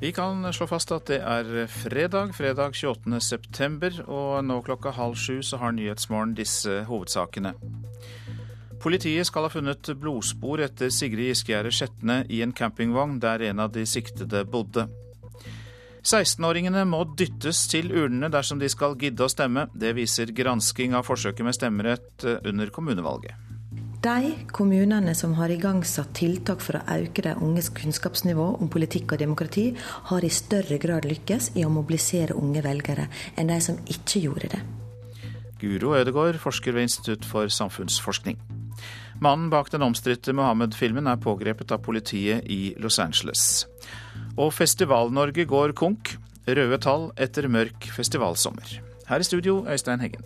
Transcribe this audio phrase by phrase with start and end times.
[0.00, 3.18] Vi kan slå fast at det er fredag, fredag 28.
[3.20, 7.52] september, og nå klokka halv sju så har Nyhetsmorgen disse hovedsakene.
[8.80, 13.74] Politiet skal ha funnet blodspor etter Sigrid Giskegjerde Skjetne i en campingvogn der en av
[13.76, 14.86] de siktede bodde.
[16.00, 19.68] 16-åringene må dyttes til urnene dersom de skal gidde å stemme.
[19.76, 23.49] Det viser gransking av forsøket med stemmerett under kommunevalget.
[24.00, 29.20] De kommunene som har igangsatt tiltak for å øke de unges kunnskapsnivå om politikk og
[29.20, 29.74] demokrati,
[30.08, 34.54] har i større grad lykkes i å mobilisere unge velgere enn de som ikke gjorde
[34.54, 34.62] det.
[35.60, 38.40] Guro Ødegård, forsker ved Institutt for samfunnsforskning.
[39.20, 43.66] Mannen bak den omstridte Mohammed-filmen er pågrepet av politiet i Los Angeles.
[44.40, 46.16] Og Festival-Norge går konk.
[46.48, 48.78] Røde tall etter mørk festivalsommer.
[49.12, 50.24] Her i studio, Øystein Heggen.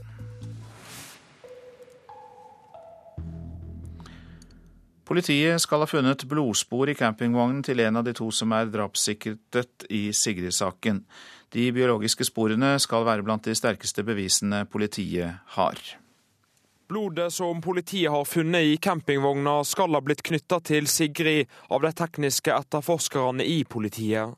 [5.05, 9.85] Politiet skal ha funnet blodspor i campingvognen til en av de to som er drapssikret
[9.93, 11.03] i Sigrid-saken.
[11.53, 15.83] De biologiske sporene skal være blant de sterkeste bevisene politiet har.
[16.89, 21.93] Blodet som politiet har funnet i campingvogna skal ha blitt knytta til Sigrid av de
[21.97, 24.37] tekniske etterforskerne i politiet.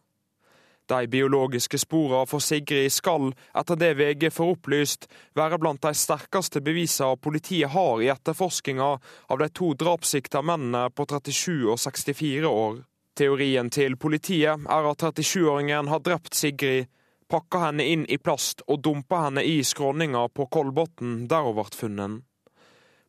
[0.86, 6.62] De biologiske sporene for Sigrid skal, etter det VG får opplyst, være blant de sterkeste
[6.62, 8.90] bevisene politiet har i etterforskninga
[9.26, 12.84] av de to drapssikta mennene på 37 og 64 år.
[13.16, 16.86] Teorien til politiet er at 37-åringen har drept Sigrid,
[17.26, 21.70] pakka henne inn i plast og dumpa henne i skråninga på Kolbotn, der hun ble
[21.74, 22.22] funnet.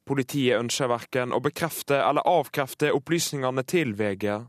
[0.07, 4.39] Politiet ønsker verken å bekrefte eller avkrefte opplysningene til VG.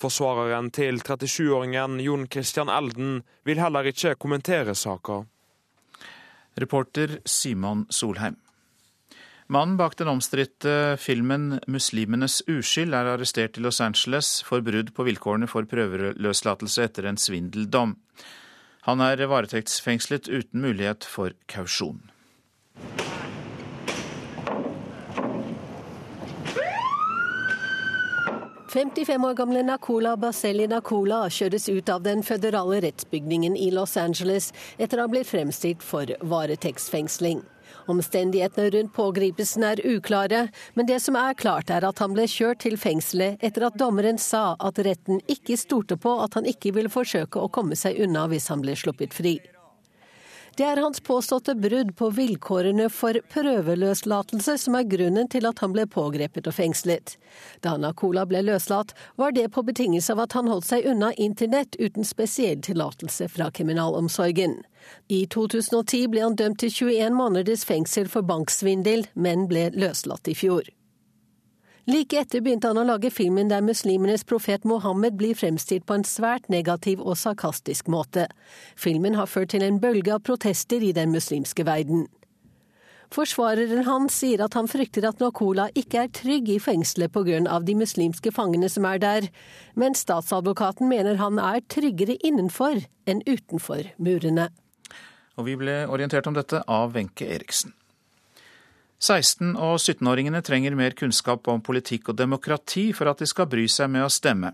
[0.00, 5.18] Forsvareren til 37-åringen Jon Christian Elden vil heller ikke kommentere saka.
[6.56, 8.38] Reporter Simon Solheim.
[9.50, 15.04] Mannen bak den omstridte filmen 'Muslimenes uskyld' er arrestert i Los Angeles for brudd på
[15.04, 17.96] vilkårene for prøveløslatelse etter en svindeldom.
[18.86, 22.00] Han er varetektsfengslet uten mulighet for kausjon.
[28.72, 34.52] 55 år gamle Nakola Baselli Nakola kjøres ut av den føderale rettsbygningen i Los Angeles
[34.78, 37.42] etter å ha blitt fremstilt for varetektsfengsling.
[37.90, 40.44] Omstendighetene rundt pågripelsen er uklare,
[40.78, 44.22] men det som er klart er at han ble kjørt til fengselet etter at dommeren
[44.22, 48.28] sa at retten ikke stolte på at han ikke ville forsøke å komme seg unna
[48.30, 49.40] hvis han ble sluppet fri.
[50.60, 55.72] Det er hans påståtte brudd på vilkårene for prøveløslatelse som er grunnen til at han
[55.72, 57.14] ble pågrepet og fengslet.
[57.64, 61.78] Da Nakola ble løslatt, var det på betingelse av at han holdt seg unna internett
[61.80, 64.58] uten spesiell tillatelse fra kriminalomsorgen.
[65.08, 70.36] I 2010 ble han dømt til 21 måneders fengsel for banksvindel, men ble løslatt i
[70.36, 70.68] fjor.
[71.90, 76.04] Like etter begynte han å lage filmen der muslimenes profet Mohammed blir fremstilt på en
[76.06, 78.28] svært negativ og sarkastisk måte.
[78.78, 82.04] Filmen har ført til en bølge av protester i den muslimske verden.
[83.10, 87.58] Forsvareren hans sier at han frykter at Nakola ikke er trygg i fengselet pga.
[87.58, 89.28] de muslimske fangene som er der,
[89.74, 94.50] men statsadvokaten mener han er tryggere innenfor enn utenfor murene.
[95.34, 97.74] Og vi ble orientert om dette av Wenche Eriksen.
[99.00, 103.64] 16- og 17-åringene trenger mer kunnskap om politikk og demokrati for at de skal bry
[103.64, 104.52] seg med å stemme.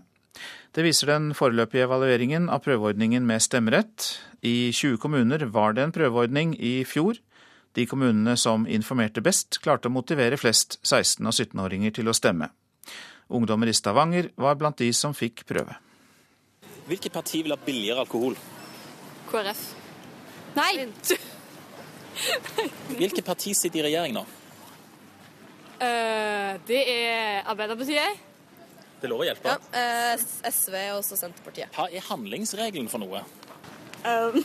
[0.71, 4.13] Det viser den foreløpige evalueringen av prøveordningen med stemmerett.
[4.45, 7.19] I 20 kommuner var det en prøveordning i fjor.
[7.75, 12.47] De kommunene som informerte best, klarte å motivere flest 16- og 17-åringer til å stemme.
[13.27, 15.75] Ungdommer i Stavanger var blant de som fikk prøve.
[16.87, 18.37] Hvilket parti vil ha billigere alkohol?
[19.27, 19.67] KrF.
[20.55, 20.87] Nei!
[22.95, 24.23] Hvilket parti sitter i regjering nå?
[25.77, 28.23] Uh, det er Arbeiderpartiet.
[28.97, 29.53] Det er lov å hjelpe.
[29.53, 31.69] Ja, uh, SV og også Senterpartiet.
[31.75, 33.21] Hva er handlingsregelen for noe?
[34.07, 34.41] Um,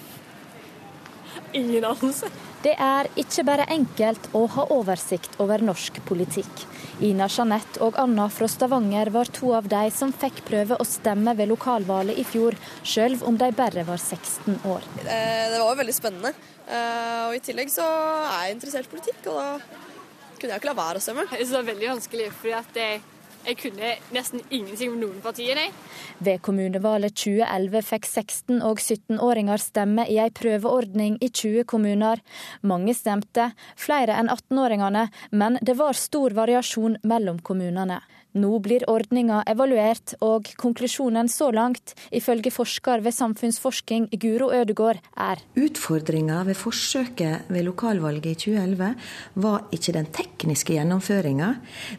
[1.63, 2.29] ingen anelse.
[2.63, 6.67] Det er ikke bare enkelt å ha oversikt over norsk politikk.
[7.03, 11.35] Ina Jeanette og Anna fra Stavanger var to av de som fikk prøve å stemme
[11.35, 12.55] ved lokalvalget i fjor,
[12.87, 14.87] selv om de bare var 16 år.
[15.03, 16.31] Eh, det var veldig spennende.
[16.69, 19.82] Eh, og I tillegg så er jeg interessert i politikk, og da
[20.43, 21.25] kunne jeg ikke la være å stemme.
[21.31, 23.03] Jeg synes det var veldig vanskelig, fordi at jeg,
[23.47, 25.59] jeg kunne nesten ingenting om noen partier.
[25.59, 25.69] Nei.
[26.23, 32.23] Ved kommunevalget 2011 fikk 16- og 17-åringer stemme i ei prøveordning i 20 kommuner.
[32.67, 38.03] Mange stemte, flere enn 18-åringene, men det var stor variasjon mellom kommunene.
[38.33, 45.43] Nå blir ordninga evaluert, og konklusjonen så langt, ifølge forsker ved samfunnsforsking Guro Ødegård, er
[45.61, 48.95] Utfordringa ved forsøket ved lokalvalget i 2011
[49.45, 51.51] var ikke den tekniske gjennomføringa,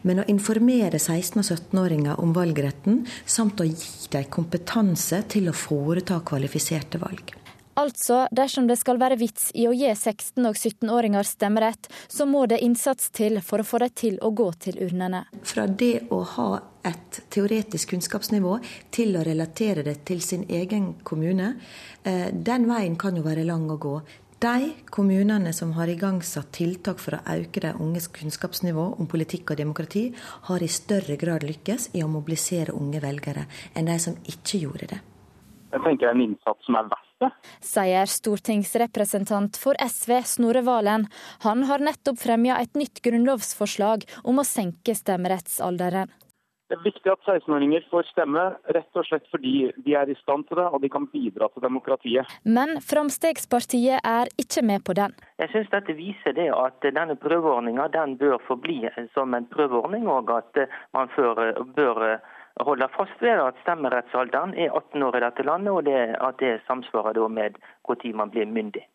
[0.01, 5.57] men å informere 16- og 17-åringer om valgretten, samt å gi dem kompetanse til å
[5.57, 7.42] foreta kvalifiserte valg.
[7.79, 12.45] Altså, dersom det skal være vits i å gi 16- og 17-åringer stemmerett, så må
[12.49, 15.23] det innsats til for å få dem til å gå til urnene.
[15.41, 16.49] Fra det å ha
[16.85, 18.57] et teoretisk kunnskapsnivå
[18.93, 21.55] til å relatere det til sin egen kommune,
[22.03, 24.01] eh, den veien kan jo være lang å gå.
[24.43, 29.57] De kommunene som har igangsatt tiltak for å øke de unges kunnskapsnivå om politikk og
[29.57, 30.13] demokrati,
[30.49, 34.89] har i større grad lykkes i å mobilisere unge velgere enn de som ikke gjorde
[34.91, 34.99] det.
[35.71, 37.31] Jeg tenker er en innsats som er verdt det.
[37.63, 41.07] Sier stortingsrepresentant for SV Snorre Valen.
[41.45, 46.11] Han har nettopp fremja et nytt grunnlovsforslag om å senke stemmerettsalderen.
[46.73, 48.43] Det er viktig at 16-åringer får stemme,
[48.73, 51.61] rett og slett fordi de er i stand til det og de kan bidra til
[51.61, 52.31] demokratiet.
[52.49, 55.13] Men Frp er ikke med på den.
[55.37, 57.85] Jeg synes dette viser det at denne prøveordninga
[58.17, 58.79] bør forbli
[59.13, 60.63] som en prøveordning, og at
[60.97, 61.13] man
[61.77, 62.17] bør
[62.61, 66.59] holde fast ved at stemmerettsalderen er 18 år i dette landet, og det, at det
[66.67, 67.57] samsvarer med
[67.87, 68.85] når man blir myndig.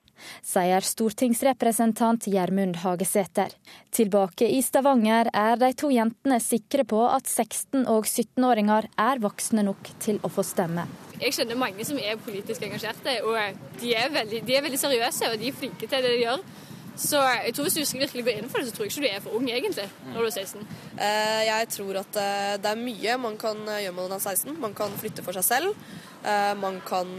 [0.43, 3.53] Sier stortingsrepresentant Gjermund Hagesæter.
[3.95, 9.63] Tilbake i Stavanger er de to jentene sikre på at 16- og 17-åringer er voksne
[9.69, 10.89] nok til å få stemme.
[11.19, 13.39] Jeg skjønner mange som er politisk engasjerte, og
[13.81, 16.43] de er veldig, de er veldig seriøse og de er flinke til det de gjør.
[16.99, 19.05] Så jeg tror Hvis du skal virkelig gå inn for det, så tror jeg ikke
[19.05, 20.69] du er for ung egentlig, når du er 16.
[20.99, 24.25] Eh, jeg tror at eh, det er mye man kan eh, gjøre når man er
[24.25, 24.57] 16.
[24.65, 25.85] Man kan flytte for seg selv.
[26.59, 27.13] Man kan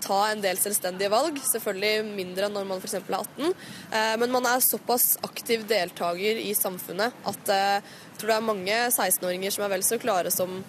[0.00, 2.94] ta en del selvstendige valg, selvfølgelig mindre enn når man f.eks.
[2.96, 3.52] er 18.
[4.22, 7.82] Men man er såpass aktiv deltaker i samfunnet at jeg
[8.16, 10.62] tror det er mange 16-åringer som er vel så klare som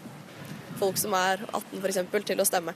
[0.81, 2.03] folk som er 18 f.eks.
[2.33, 2.75] til å stemme.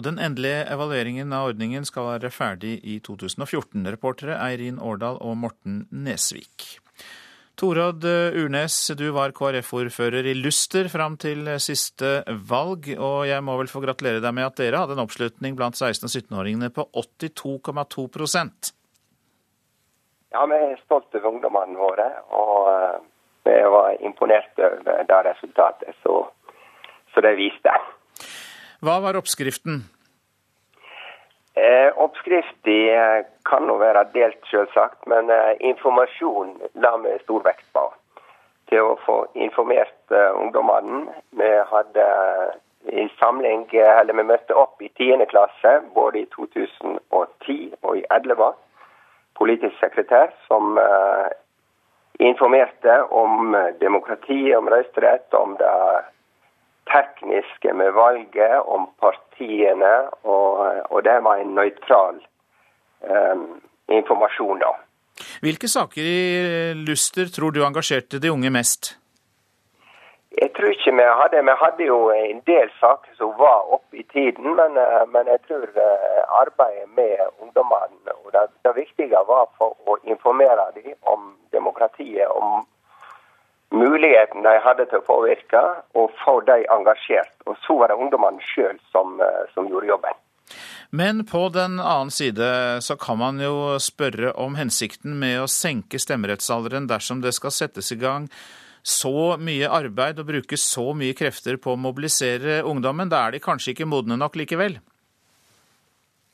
[0.00, 3.82] Og Den endelige evalueringen av ordningen skal være ferdig i 2014.
[3.92, 6.78] Reportere Eirin Årdal og Morten Nesvik.
[7.60, 13.68] Torod Urnes, du var KrF-ordfører i Luster fram til siste valg, og jeg må vel
[13.68, 18.72] få gratulere deg med at dere hadde en oppslutning blant 16- og 17-åringene på 82,2%
[20.32, 22.98] Ja, vi er stolte over ungdommene våre, og eh,
[23.52, 27.80] vi var imponert over det resultatet som det viste.
[28.80, 29.82] Hva var oppskriften?
[31.54, 37.66] Eh, Oppskrifta eh, kan nå være delt, selvsagt, men eh, informasjon la vi stor vekt
[37.76, 37.82] på.
[38.70, 41.02] Til å få informert eh, ungdommene.
[41.36, 42.06] Vi hadde
[42.88, 45.26] i en samling, eh, eller vi møtte opp i 10.
[45.28, 46.96] klasse både i 2010
[47.82, 48.48] og i 2011.
[49.40, 50.76] Politisk sekretær som
[52.20, 55.70] informerte om demokrati, om røysterett, om det
[56.88, 62.20] tekniske med valget, om partiene, og, og det var en nøytral
[63.04, 64.72] um, informasjon, da.
[65.44, 68.94] Hvilke saker i Luster tror du engasjerte de unge mest?
[70.38, 74.06] Jeg tror ikke vi hadde Vi hadde jo en del saker som var oppe i
[74.14, 79.50] tiden, men, eh, men jeg tror eh, arbeidet med ungdommene og det, det viktige var
[79.58, 82.62] for å informere dem om demokratiet, om
[83.70, 85.62] muligheten de hadde til å påvirke,
[85.94, 87.32] og få dem engasjert.
[87.46, 90.18] Og så var det ungdommene sjøl som, eh, som, gjorde jobben.
[90.90, 96.00] Men på den annen side så kan man jo spørre om hensikten med å senke
[96.02, 98.26] stemmerettsalderen dersom det skal settes i gang
[98.82, 103.10] så mye arbeid og brukes så mye krefter på å mobilisere ungdommen.
[103.12, 104.80] Da er de kanskje ikke modne nok likevel?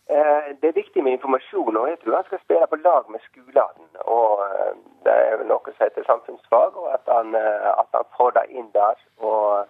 [0.06, 3.22] Eh, det er viktig med informasjon, og jeg tror han skal spille på lag med
[3.24, 3.88] skolene.
[4.16, 8.36] Og eh, det er noe som heter samfunnsfag, og at han, eh, at han får
[8.36, 9.02] det inn der.
[9.18, 9.66] Og,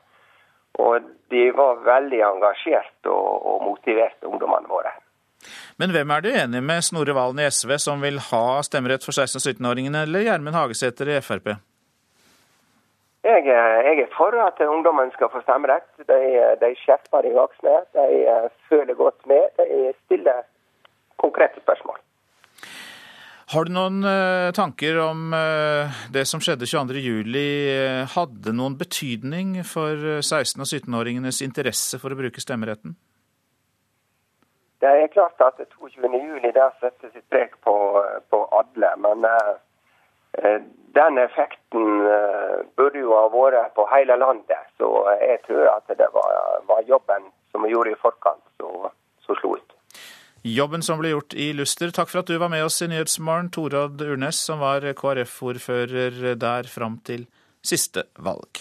[0.85, 4.93] og de var veldig engasjert og, og motiverte, ungdommene våre.
[5.81, 9.16] Men hvem er du enig med, Snorre Valen i SV, som vil ha stemmerett for
[9.16, 11.55] 16- og 17-åringene, eller Gjermund Hagesæter i Frp?
[13.26, 15.88] Jeg, jeg, er for at ungdommen skal få stemmerett.
[16.06, 16.18] De,
[16.61, 17.78] de skjerper de voksne.
[17.97, 19.49] De føler godt med.
[19.59, 20.45] De stiller
[21.18, 21.99] konkrete spørsmål.
[23.50, 24.02] Har du noen
[24.54, 25.35] tanker om
[26.14, 32.18] det som skjedde 22.07, uh, hadde noen betydning for 16- og 17-åringenes interesse for å
[32.18, 32.97] bruke stemmeretten?
[34.83, 37.76] Det er klart at 22.07 setter sitt preg på,
[38.30, 38.90] på alle.
[39.02, 39.30] Men
[40.97, 41.87] den effekten
[42.79, 44.69] burde jo ha vært på hele landet.
[44.81, 44.88] Så
[45.21, 46.37] jeg tror at det var,
[46.69, 49.76] var jobben som vi gjorde i forkant som slo ut.
[50.47, 51.91] Jobben som ble gjort i Luster.
[51.91, 56.71] Takk for at du var med oss i Nyhetsmorgen, Torad Urnes, som var KrF-ordfører der
[56.71, 57.26] fram til
[57.67, 58.61] siste valg.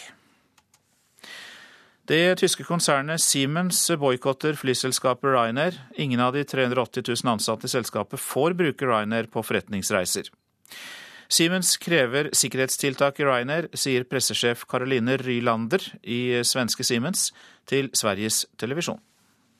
[2.09, 5.77] Det tyske konsernet Siemens boikotter flyselskapet Ryanair.
[5.97, 10.29] Ingen av de 380 000 ansatte i selskapet får bruke Ryanair på forretningsreiser.
[11.27, 17.31] Siemens krever sikkerhetstiltak i Ryanair, sier pressesjef Caroline Rylander i svenske Siemens
[17.65, 19.01] til Sveriges Televisjon.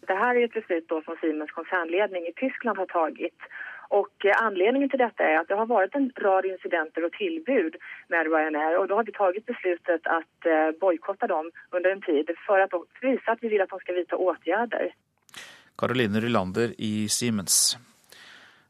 [0.06, 3.50] Det her er et beslut som Siemens konsernledning i Tyskland har tatt.
[3.90, 7.76] Och eh, anledningen till detta är att det har varit en rad incidenter och tillbud
[8.08, 12.30] med Ryanair och då har vi tagit beslutet att eh, bojkotta dem under en tid
[12.48, 14.94] för att visa att vi vill att de ska vidta åtgärder.
[15.78, 17.78] Caroline Rylander i Siemens.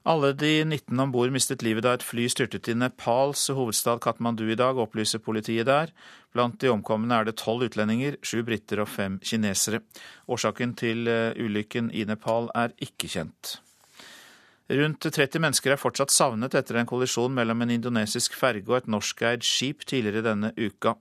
[0.05, 4.43] Alle de 19 om bord mistet livet da et fly styrtet i Nepals hovedstad Katmandu
[4.45, 5.89] i dag, opplyser politiet der.
[6.29, 9.79] Blant de omkomne er det tolv utlendinger, sju briter og fem kinesere.
[10.29, 13.55] Årsaken til eh, ulykken i Nepal er ikke kjent.
[14.69, 18.91] Rundt 30 mennesker er fortsatt savnet etter en kollisjon mellom en indonesisk ferge og et
[18.93, 20.93] norskeid skip tidligere denne uka.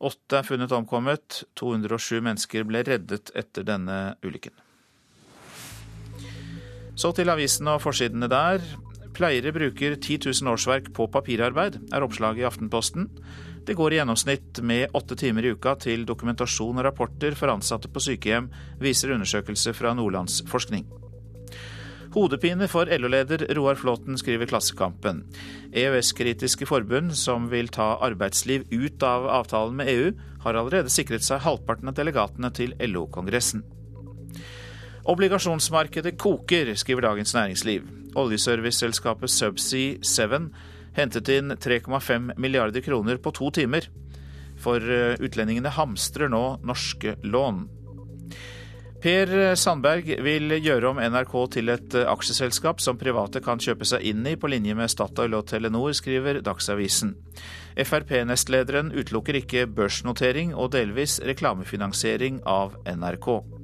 [0.00, 4.56] Åtte er funnet omkommet, 207 mennesker ble reddet etter denne ulykken.
[6.98, 8.62] Så til avisene og forsidene der.
[9.14, 13.06] Pleiere bruker 10 000 årsverk på papirarbeid, er oppslaget i Aftenposten.
[13.66, 17.90] Det går i gjennomsnitt med åtte timer i uka til dokumentasjon og rapporter for ansatte
[17.92, 18.50] på sykehjem,
[18.82, 20.86] viser undersøkelse fra Nordlandsforskning.
[22.14, 25.22] Hodepine for LO-leder Roar Flåten, skriver Klassekampen.
[25.76, 30.12] EØS-kritiske forbund som vil ta arbeidsliv ut av avtalen med EU,
[30.42, 33.62] har allerede sikret seg halvparten av delegatene til LO-kongressen.
[35.08, 37.86] Obligasjonsmarkedet koker, skriver Dagens Næringsliv.
[38.14, 40.50] Oljeserviceselskapet Subsea 7
[40.98, 43.88] hentet inn 3,5 milliarder kroner på to timer.
[44.60, 47.64] For eh, utlendingene hamstrer nå norske lån.
[49.00, 54.26] Per Sandberg vil gjøre om NRK til et aksjeselskap som private kan kjøpe seg inn
[54.26, 57.14] i på linje med Statoil og Telenor, skriver Dagsavisen.
[57.78, 63.57] Frp-nestlederen utelukker ikke børsnotering og delvis reklamefinansiering av NRK.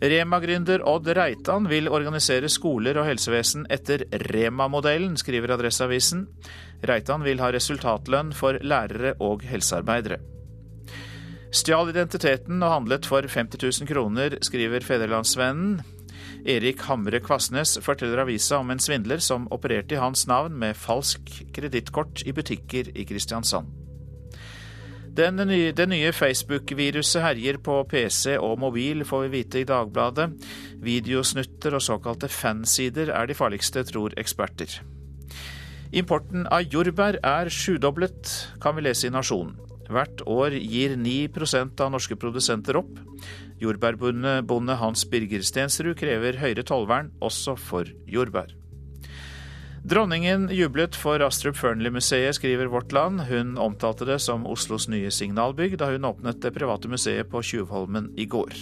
[0.00, 6.22] Rema-gründer Odd Reitan vil organisere skoler og helsevesen etter Rema-modellen, skriver Adresseavisen.
[6.86, 10.20] Reitan vil ha resultatlønn for lærere og helsearbeidere.
[11.50, 15.80] Stjal identiteten og handlet for 50 000 kroner, skriver Federlandsvennen.
[16.46, 21.32] Erik Hamre Kvassnes forteller avisa om en svindler som opererte i hans navn med falsk
[21.56, 23.87] kredittkort i butikker i Kristiansand.
[25.18, 30.28] Nye, det nye Facebook-viruset herjer på PC og mobil, får vi vite i Dagbladet.
[30.78, 34.76] Videosnutter og såkalte fansider er de farligste, tror eksperter.
[35.90, 38.30] Importen av jordbær er sjudoblet,
[38.62, 39.56] kan vi lese i Nasjonen.
[39.88, 42.94] Hvert år gir 9% av norske produsenter opp.
[43.58, 48.57] Jordbærbonde Hans Birger Stensrud krever høyere tollvern også for jordbær.
[49.82, 53.20] Dronningen jublet for Astrup Fearnley-museet, skriver Vårt Land.
[53.20, 58.10] Hun omtalte det som Oslos nye signalbygg da hun åpnet det private museet på Tjuvholmen
[58.18, 58.52] i går.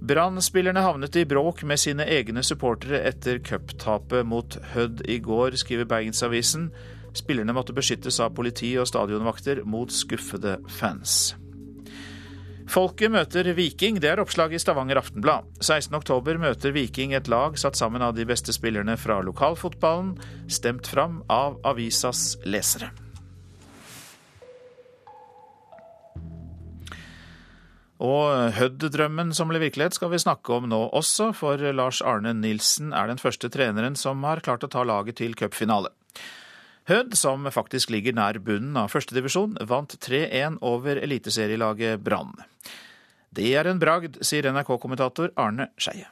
[0.00, 5.88] Brann-spillerne havnet i bråk med sine egne supportere etter cuptapet mot Hødd i går, skriver
[5.88, 6.70] Bergensavisen.
[7.16, 11.34] Spillerne måtte beskyttes av politi og stadionvakter mot skuffede fans.
[12.70, 15.48] Folket møter Viking, det er oppslag i Stavanger Aftenblad.
[15.58, 20.12] 16.10 møter Viking et lag satt sammen av de beste spillerne fra lokalfotballen,
[20.46, 22.92] stemt fram av avisas lesere.
[28.00, 32.94] Og Hødd-drømmen som ble virkelighet skal vi snakke om nå også, for Lars Arne Nilsen
[32.94, 35.90] er den første treneren som har klart å ta laget til cupfinale.
[36.90, 42.32] Hødd, som faktisk ligger nær bunnen av førstedivisjon, vant 3-1 over eliteserielaget Brann.
[43.30, 46.08] Det er en bragd, sier NRK-kommentator Arne Skeie.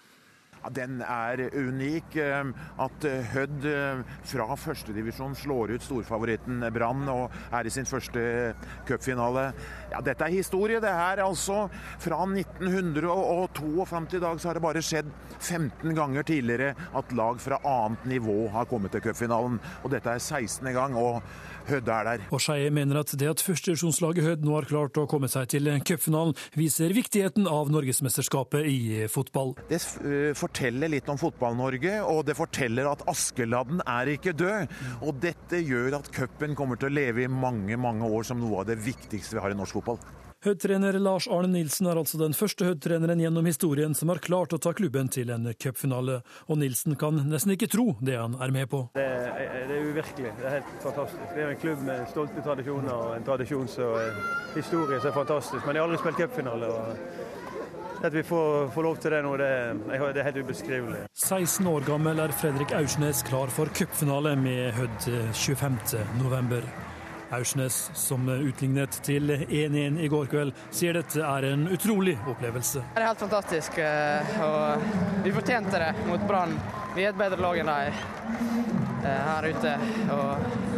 [0.75, 2.17] Den er unik.
[2.17, 2.51] Eh,
[2.85, 8.23] at eh, Hødd eh, fra førstedivisjon slår ut storfavoritten Brann og er i sin første
[8.89, 9.49] cupfinale.
[9.93, 10.81] Ja, dette er historie.
[10.83, 11.67] Det her altså
[12.03, 16.75] Fra 1902 og fram til i dag så har det bare skjedd 15 ganger tidligere
[16.99, 19.59] at lag fra annet nivå har kommet til cupfinalen.
[19.85, 20.73] Og dette er 16.
[20.75, 20.97] gang.
[20.99, 21.23] og
[21.69, 22.27] Hødd er der.
[22.35, 25.71] Og Skeie mener at det at førstedivisjonslaget Hødd nå har klart å komme seg til
[25.87, 28.79] cupfinalen, viser viktigheten av norgesmesterskapet i
[29.13, 29.55] fotball.
[29.71, 29.81] Det
[30.39, 34.79] forteller litt om Fotball-Norge, og det forteller at Askeladden er ikke død.
[35.05, 38.63] Og dette gjør at cupen kommer til å leve i mange, mange år som noe
[38.63, 40.01] av det viktigste vi har i norsk fotball.
[40.39, 44.61] Hødd-trener Lars Arne Nilsen er altså den første Hødd-treneren gjennom historien som har klart å
[44.63, 46.21] ta klubben til en cupfinale.
[46.47, 48.85] Og Nilsen kan nesten ikke tro det han er med på.
[48.95, 50.31] Det er, det er uvirkelig.
[50.39, 51.35] Det er helt fantastisk.
[51.35, 54.19] Det er en klubb med stolte tradisjoner og en tradisjons- og en
[54.55, 55.67] historie som er fantastisk.
[55.67, 56.69] Men jeg har aldri spilt cupfinale.
[58.05, 59.49] At vi får, får, lov til det nå, det,
[59.91, 61.01] det er helt ubeskrivelig.
[61.15, 66.63] 16 år gammel er Fredrik Aursnes klar for cupfinale med Hødd 25.11.
[67.35, 72.87] Aursnes, som utlignet til 1-1 i går kveld, sier dette er en utrolig opplevelse.
[72.95, 73.83] Det er helt fantastisk.
[74.47, 76.55] og Vi fortjente det mot Brann.
[76.95, 77.75] Vi er et bedre lag enn
[79.03, 79.77] de her ute.
[80.15, 80.69] og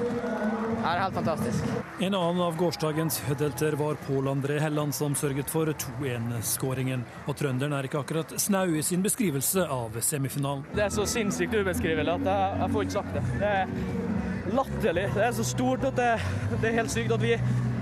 [0.81, 1.65] det er helt fantastisk.
[2.01, 7.03] En annen av gårsdagens hødhelter var Pål André Helland, som sørget for 2-1-skåringen.
[7.29, 10.65] Og trønderen er ikke akkurat snau i sin beskrivelse av semifinalen.
[10.73, 13.25] Det er så sinnssykt ubeskrivelig at jeg, jeg får ikke sagt det.
[13.43, 15.07] Det er latterlig.
[15.19, 16.11] Det er så stort at det,
[16.57, 17.37] det er helt sykt at vi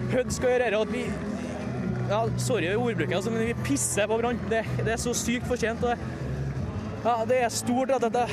[0.09, 0.83] Hødd skal gjøre det.
[0.83, 1.05] At vi
[2.09, 4.41] ja, Sorry ordbruken, altså, men vi pisser på Brann.
[4.51, 5.85] Det, det, er så sykt fortjent.
[5.85, 5.99] Og det,
[7.05, 8.29] ja, det er stort at dette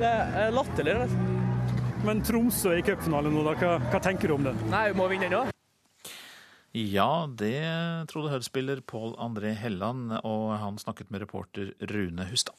[0.00, 0.12] Det
[0.44, 1.00] er latterlig.
[2.06, 3.52] Men Tromsø i cupfinale nå, da.
[3.58, 4.52] Hva, hva, tenker du om det?
[4.70, 5.40] Nei, vi må vinne nå.
[6.76, 7.56] Ja, det
[8.12, 12.54] trodde Hødd-spiller Pål André Helland, og han snakket med reporter Rune Hustad.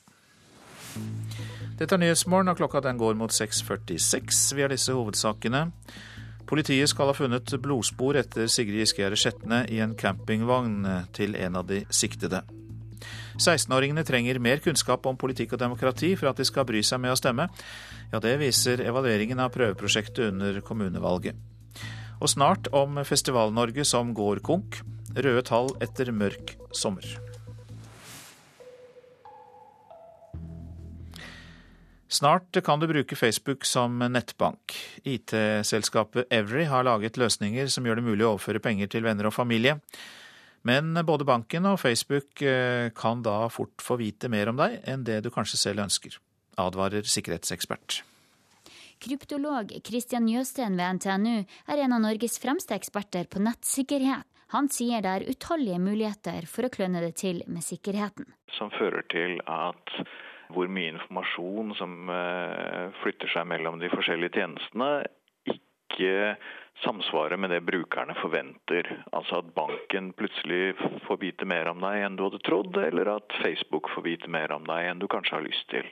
[1.80, 4.44] Dette er Nyhetsmorgen, og klokka den går mot 6.46.
[4.58, 5.70] Vi har disse hovedsakene.
[6.48, 10.82] Politiet skal ha funnet blodspor etter Sigrid Giskegjerde Skjetne i en campingvogn
[11.16, 12.44] til en av de siktede.
[13.38, 17.14] 16-åringene trenger mer kunnskap om politikk og demokrati for at de skal bry seg med
[17.14, 17.48] å stemme.
[18.12, 21.36] Ja, det viser evalueringen av prøveprosjektet under kommunevalget.
[22.18, 24.80] Og snart om Festival-Norge som går konk.
[25.18, 27.06] Røde tall etter mørk sommer.
[32.08, 34.72] Snart kan du bruke Facebook som nettbank.
[35.04, 39.36] IT-selskapet Every har laget løsninger som gjør det mulig å overføre penger til venner og
[39.36, 39.76] familie.
[40.68, 45.04] Men både banken og Facebook eh, kan da fort få vite mer om deg enn
[45.08, 46.16] det du kanskje selv ønsker,
[46.62, 48.02] advarer sikkerhetsekspert.
[49.04, 51.36] Kryptolog Christian Jøsten ved NTNU
[51.70, 54.26] er en av Norges fremste eksperter på nettsikkerhet.
[54.56, 58.30] Han sier det er utallige muligheter for å kløne det til med sikkerheten.
[58.56, 59.92] Som fører til at
[60.56, 64.92] hvor mye informasjon som eh, flytter seg mellom de forskjellige tjenestene,
[65.52, 66.38] ikke
[66.86, 68.88] samsvarer med det brukerne forventer.
[69.12, 73.40] Altså at banken plutselig får vite mer om deg enn du hadde trodd, eller at
[73.42, 75.90] Facebook får vite mer om deg enn du kanskje har lyst til.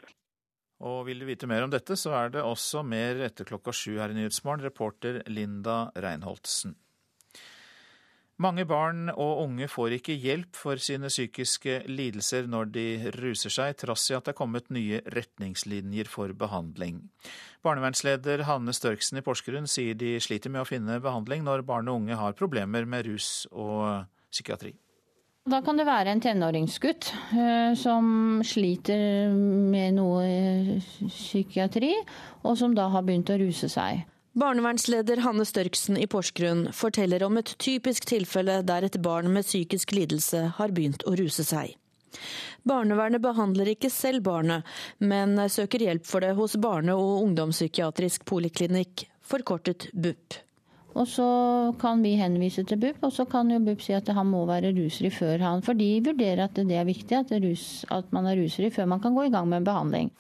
[0.83, 3.95] Og vil du vite mer om dette, så er det også mer etter klokka sju
[3.99, 6.75] her i Nyhetsmorgen, reporter Linda Reinholdsen.
[8.43, 12.83] Mange barn og unge får ikke hjelp for sine psykiske lidelser når de
[13.15, 16.99] ruser seg, trass i at det er kommet nye retningslinjer for behandling.
[17.63, 22.01] Barnevernsleder Hanne Størksen i Porsgrunn sier de sliter med å finne behandling når barn og
[22.01, 24.75] unge har problemer med rus og psykiatri.
[25.45, 28.05] Da kan det være en tenåringsgutt uh, som
[28.41, 31.91] sliter med noe psykiatri,
[32.41, 34.07] og som da har begynt å ruse seg.
[34.35, 39.93] Barnevernsleder Hanne Størksen i Porsgrunn forteller om et typisk tilfelle der et barn med psykisk
[39.93, 41.77] lidelse har begynt å ruse seg.
[42.65, 44.65] Barnevernet behandler ikke selv barnet,
[44.97, 50.41] men søker hjelp for det hos barne- og ungdomspsykiatrisk poliklinikk, forkortet BUP.
[50.95, 51.27] Og så
[51.79, 54.71] kan vi henvise til BUP, og så kan jo BUP si at han må være
[54.77, 58.39] rusfri før han For de vurderer at det er viktig at, rus, at man er
[58.39, 60.13] rusfri før man kan gå i gang med en behandling.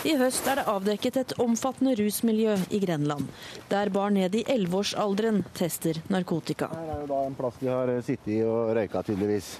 [0.00, 3.26] I høst er det avdekket et omfattende rusmiljø i Grenland,
[3.68, 6.70] der barn ned i 11-årsalderen tester narkotika.
[6.72, 9.58] Her er jo da en plass de har sittet og røyka, tydeligvis.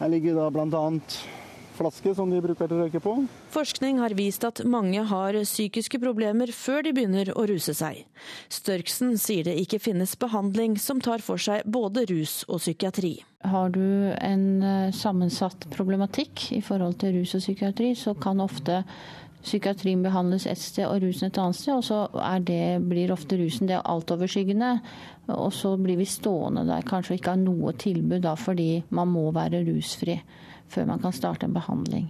[0.00, 0.82] Her ligger da bl.a.
[1.78, 3.14] flaske som de bruker til å røyke på.
[3.54, 8.04] Forskning har vist at mange har psykiske problemer før de begynner å ruse seg.
[8.52, 13.18] Størksen sier det ikke finnes behandling som tar for seg både rus og psykiatri.
[13.46, 18.82] Har du en eh, sammensatt problematikk i forhold til rus og psykiatri, så kan ofte
[19.44, 22.00] psykiatrien behandles et sted og rusen et annet sted, og så
[22.44, 24.72] det, blir ofte rusen det altoverskyggende.
[25.36, 29.28] Og så blir vi stående der kanskje ikke har noe tilbud da, fordi man må
[29.36, 30.18] være rusfri
[30.72, 32.08] før man kan starte en behandling.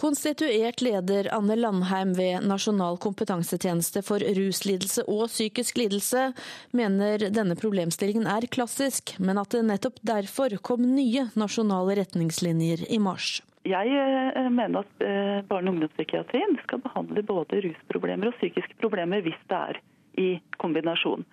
[0.00, 6.30] Konstituert leder Anne Landheim ved Nasjonal kompetansetjeneste for ruslidelse og psykisk lidelse
[6.72, 12.96] mener denne problemstillingen er klassisk, men at det nettopp derfor kom nye nasjonale retningslinjer i
[13.02, 13.42] mars.
[13.68, 19.20] Jeg eh, mener at eh, barne- og ungdomspsykiatrien skal behandle både rusproblemer og psykiske problemer
[19.26, 19.82] hvis det er
[20.16, 20.30] i
[20.62, 21.26] kombinasjon.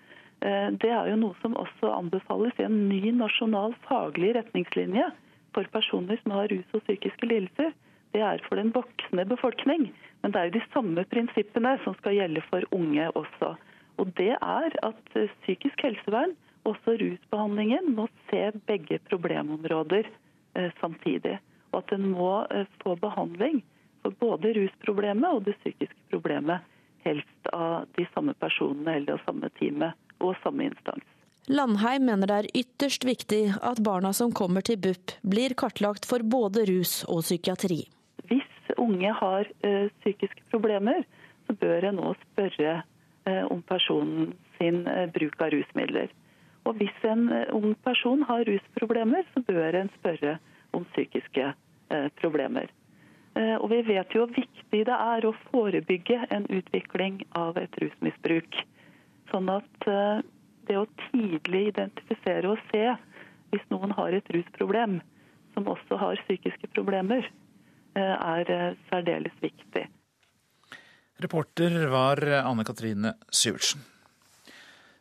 [0.44, 5.08] Eh, det er jo noe som også anbefales i en ny nasjonal faglig retningslinje
[5.58, 7.74] for personer som har rus og psykiske lidelser.
[8.13, 9.89] Det er for den voksne befolkning,
[10.22, 13.56] men det er jo de samme prinsippene som skal gjelde for unge også.
[13.98, 20.08] Og det er at psykisk helsevern, også rusbehandlingen, må se begge problemområder
[20.82, 21.38] samtidig
[21.72, 23.62] og at en må eh, få behandling
[24.02, 26.65] for både rusproblemet og det psykiske problemet.
[27.06, 31.06] Helst av de samme personene eller av samme teamet og samme instans.
[31.48, 36.20] Landheim mener det er ytterst viktig at barna som kommer til BUP blir kartlagt for
[36.20, 37.86] både rus og psykiatri.
[38.28, 41.06] Hvis unge har ø, psykiske problemer,
[41.48, 44.84] så bør en nå spørre ø, om personens sin
[45.16, 46.12] bruk av rusmidler.
[46.68, 50.40] Og hvis en ung person har rusproblemer, så bør en spørre
[50.76, 51.54] om psykiske
[52.20, 52.68] problemer.
[53.62, 58.58] Og vi vet jo hvor viktig det er å forebygge en utvikling av et rusmisbruk.
[59.30, 59.88] Sånn at
[60.67, 62.86] det å tidlig identifisere og se
[63.51, 64.99] hvis noen har et rusproblem,
[65.56, 67.25] som også har psykiske problemer,
[67.97, 69.88] er særdeles viktig.
[71.23, 73.82] Reporter var Anne Katrine Syvertsen.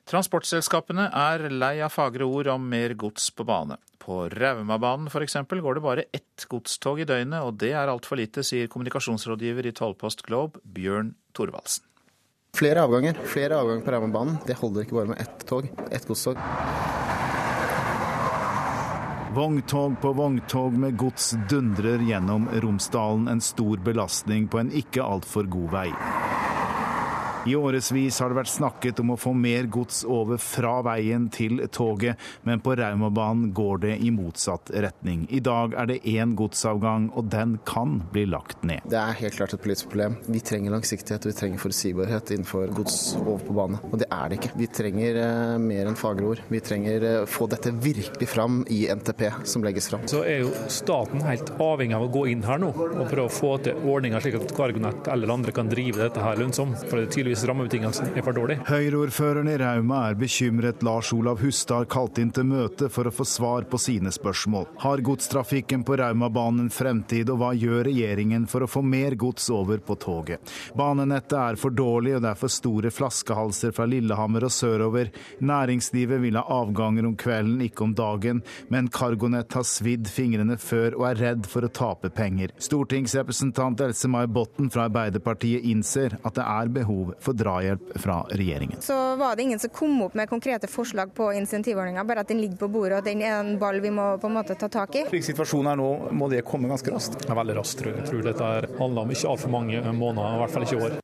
[0.06, 3.74] Transportselskapene er lei av fagre ord om mer gods på bane.
[3.98, 5.34] På Raumabanen f.eks.
[5.50, 9.74] går det bare ett godstog i døgnet, og det er altfor lite, sier kommunikasjonsrådgiver i
[9.74, 11.85] Tollpost Globe, Bjørn Thorvaldsen.
[12.56, 14.36] Flere avganger flere avganger på Raumabanen.
[14.46, 16.38] Det holder ikke bare med ett tog, ett godstog.
[19.36, 25.44] Vogntog på vogntog med gods dundrer gjennom Romsdalen, en stor belastning på en ikke altfor
[25.52, 25.90] god vei.
[27.46, 31.60] I årevis har det vært snakket om å få mer gods over fra veien til
[31.70, 35.28] toget, men på Raumabanen går det i motsatt retning.
[35.30, 38.82] I dag er det én godsavgang, og den kan bli lagt ned.
[38.90, 40.16] Det er helt klart et politisk problem.
[40.26, 43.78] Vi trenger langsiktighet og vi trenger forutsigbarhet innenfor gods over på bane.
[43.92, 44.50] Og det er det ikke.
[44.58, 46.42] Vi trenger eh, mer enn fagre ord.
[46.50, 50.02] Vi trenger å få dette virkelig fram i NTP som legges fram.
[50.10, 53.36] Så er jo staten helt avhengig av å gå inn her nå og prøve å
[53.38, 56.82] få til ordninger slik at Cargonett eller andre kan drive dette her lønnsomt.
[56.88, 58.64] For det er tydeligvis rammebetingelsene er for dårlige.
[58.68, 60.84] Høyreordføreren i Rauma er bekymret.
[60.86, 64.68] Lars Olav Hustad har kalt inn til møte for å få svar på sine spørsmål.
[64.84, 69.82] Har godstrafikken på Raumabanen fremtid, og hva gjør regjeringen for å få mer gods over
[69.84, 70.54] på toget?
[70.78, 75.12] Banenettet er for dårlig, og det er for store flaskehalser fra Lillehammer og sørover.
[75.44, 80.96] Næringslivet vil ha avganger om kvelden, ikke om dagen, men Cargonet har svidd fingrene før
[81.00, 82.54] og er redd for å tape penger.
[82.62, 88.80] Stortingsrepresentant Else-May Botten fra Arbeiderpartiet innser at det er behov for drahjelp fra regjeringen.
[88.84, 92.40] Så var det ingen som kom opp med konkrete forslag på insentivordninga, bare at den
[92.42, 94.98] ligger på bordet og den er en ball vi må på en måte ta tak
[95.00, 95.06] i.
[95.10, 97.26] Slik situasjonen er nå, må det komme ganske raskt?
[97.28, 98.02] Ja, veldig raskt, tror jeg.
[98.02, 101.00] jeg tror dette handler om ikke altfor mange måneder, i hvert fall ikke år.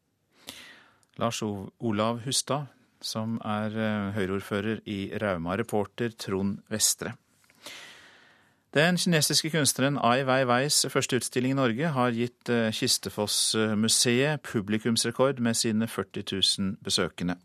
[1.21, 2.71] Lars Olav Hustad,
[3.03, 3.75] som er
[4.15, 7.17] Høyre-ordfører i Rauma, reporter Trond Vestre.
[8.73, 15.85] Den kinesiske kunstneren Ai Weiweis første utstilling i Norge har gitt Kistefoss-museet publikumsrekord med sine
[15.85, 17.37] 40 000 besøkende.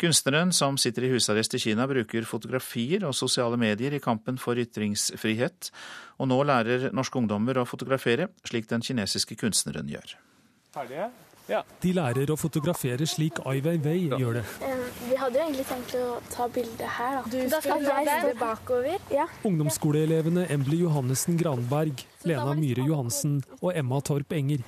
[0.00, 4.58] Kunstneren, som sitter i husarrest i Kina, bruker fotografier og sosiale medier i kampen for
[4.58, 5.70] ytringsfrihet,
[6.18, 10.16] og nå lærer norske ungdommer å fotografere, slik den kinesiske kunstneren gjør.
[10.74, 11.12] Ferdige?
[11.50, 11.64] Ja.
[11.82, 14.44] De lærer å fotografere slik Ai Weiwei gjør det.
[15.08, 17.22] Vi hadde jo egentlig tenkt å ta bilde her, da.
[17.26, 18.98] Du da skal jeg stå bakover.
[19.10, 19.26] Ja.
[19.50, 24.62] Ungdomsskoleelevene Embly Johannessen Granberg, Lena Myhre Johansen og Emma Torp Enger.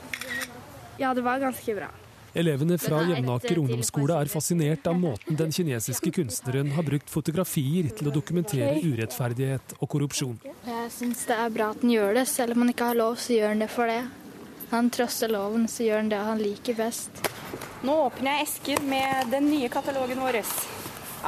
[0.98, 1.92] Ja, det var ganske bra.
[2.34, 8.08] Elevene fra Jevnaker ungdomsskole er fascinert av måten den kinesiske kunstneren har brukt fotografier til
[8.08, 10.38] å dokumentere urettferdighet og korrupsjon.
[10.64, 13.20] Jeg syns det er bra at den gjør det, selv om man ikke har lov,
[13.20, 14.00] så gjør den det for det.
[14.72, 17.18] Han trosser loven, så gjør han det han liker best.
[17.84, 20.38] Nå åpner jeg esken med den nye katalogen vår.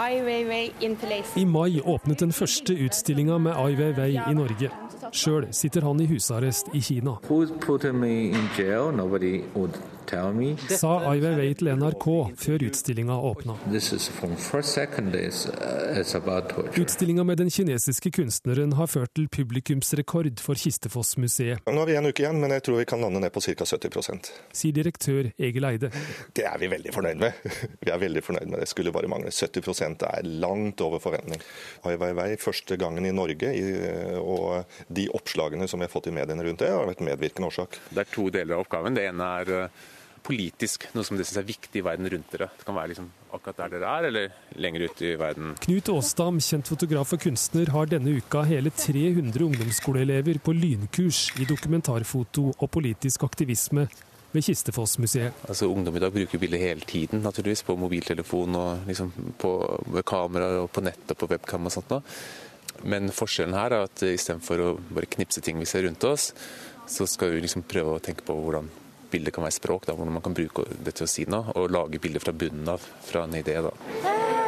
[0.00, 1.36] Ai Weiwei in place.
[1.36, 4.70] I mai åpnet den første utstillinga med Ai Weiwei i Norge.
[5.12, 7.18] Sjøl sitter han i husarrest i Kina.
[10.04, 12.06] Sa Ai Weiwei til NRK
[12.40, 13.56] før utstillinga åpna.
[16.80, 21.64] Utstillinga med den kinesiske kunstneren har ført til publikumsrekord for Kistefoss-museet.
[21.66, 23.64] Nå har vi en uke igjen, men jeg tror vi kan lande ned på ca.
[23.64, 25.90] 70 Sier direktør Egil Eide.
[26.36, 27.40] Det er vi veldig fornøyd med.
[27.84, 28.68] Vi er veldig fornøyd med det.
[28.70, 29.30] Skulle bare mangle.
[29.34, 31.40] 70% er langt over forventning.
[31.84, 33.50] Ai Weiwei første gangen i Norge,
[34.20, 37.78] og de oppslagene som vi har fått i mediene rundt det, har vært medvirkende årsak.
[37.90, 38.96] Det er to deler av oppgaven.
[38.96, 39.68] Det ene er
[40.24, 42.48] politisk, noe som det synes er viktig i verden rundt dere.
[42.56, 45.52] Det kan være liksom akkurat der dere er, eller lenger ute i verden.
[45.66, 51.48] Knut Aastam, kjent fotograf og kunstner, har denne uka hele 300 ungdomsskoleelever på lynkurs i
[51.48, 53.88] dokumentarfoto og politisk aktivisme
[54.34, 55.44] ved Kistefossmuseet.
[55.48, 59.52] Altså, ungdom i dag bruker bilder hele tiden, naturligvis, på mobiltelefon og liksom på
[60.06, 61.92] kamera og på nett og på webcam og sånt.
[61.92, 62.00] Da.
[62.82, 66.32] Men forskjellen her er at istedenfor å bare knipse ting vi ser rundt oss,
[66.90, 68.66] så skal vi liksom prøve å tenke på hvordan
[69.10, 71.72] bildet kan være språk, da, hvordan man kan bruke det til å si noe, og
[71.72, 73.56] lage bilder fra bunnen av, fra en idé.
[73.64, 73.72] da.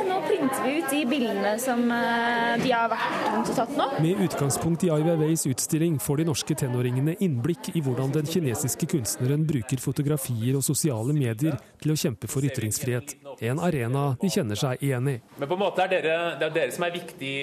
[0.06, 3.86] Nå printer vi ut de bildene som de har vært rundt og tatt nå.
[4.04, 8.88] Med utgangspunkt i Ai Weiweis utstilling får de norske tenåringene innblikk i hvordan den kinesiske
[8.94, 13.16] kunstneren bruker fotografier og sosiale medier til å kjempe for ytringsfrihet.
[13.44, 15.16] En arena de kjenner seg igjen i.
[15.36, 17.34] Men på en måte er dere, det er dere som er viktig,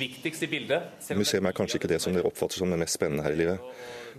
[0.00, 1.06] viktigst i bildet?
[1.16, 3.72] Museum er kanskje ikke det som dere oppfatter som det mest spennende her i livet.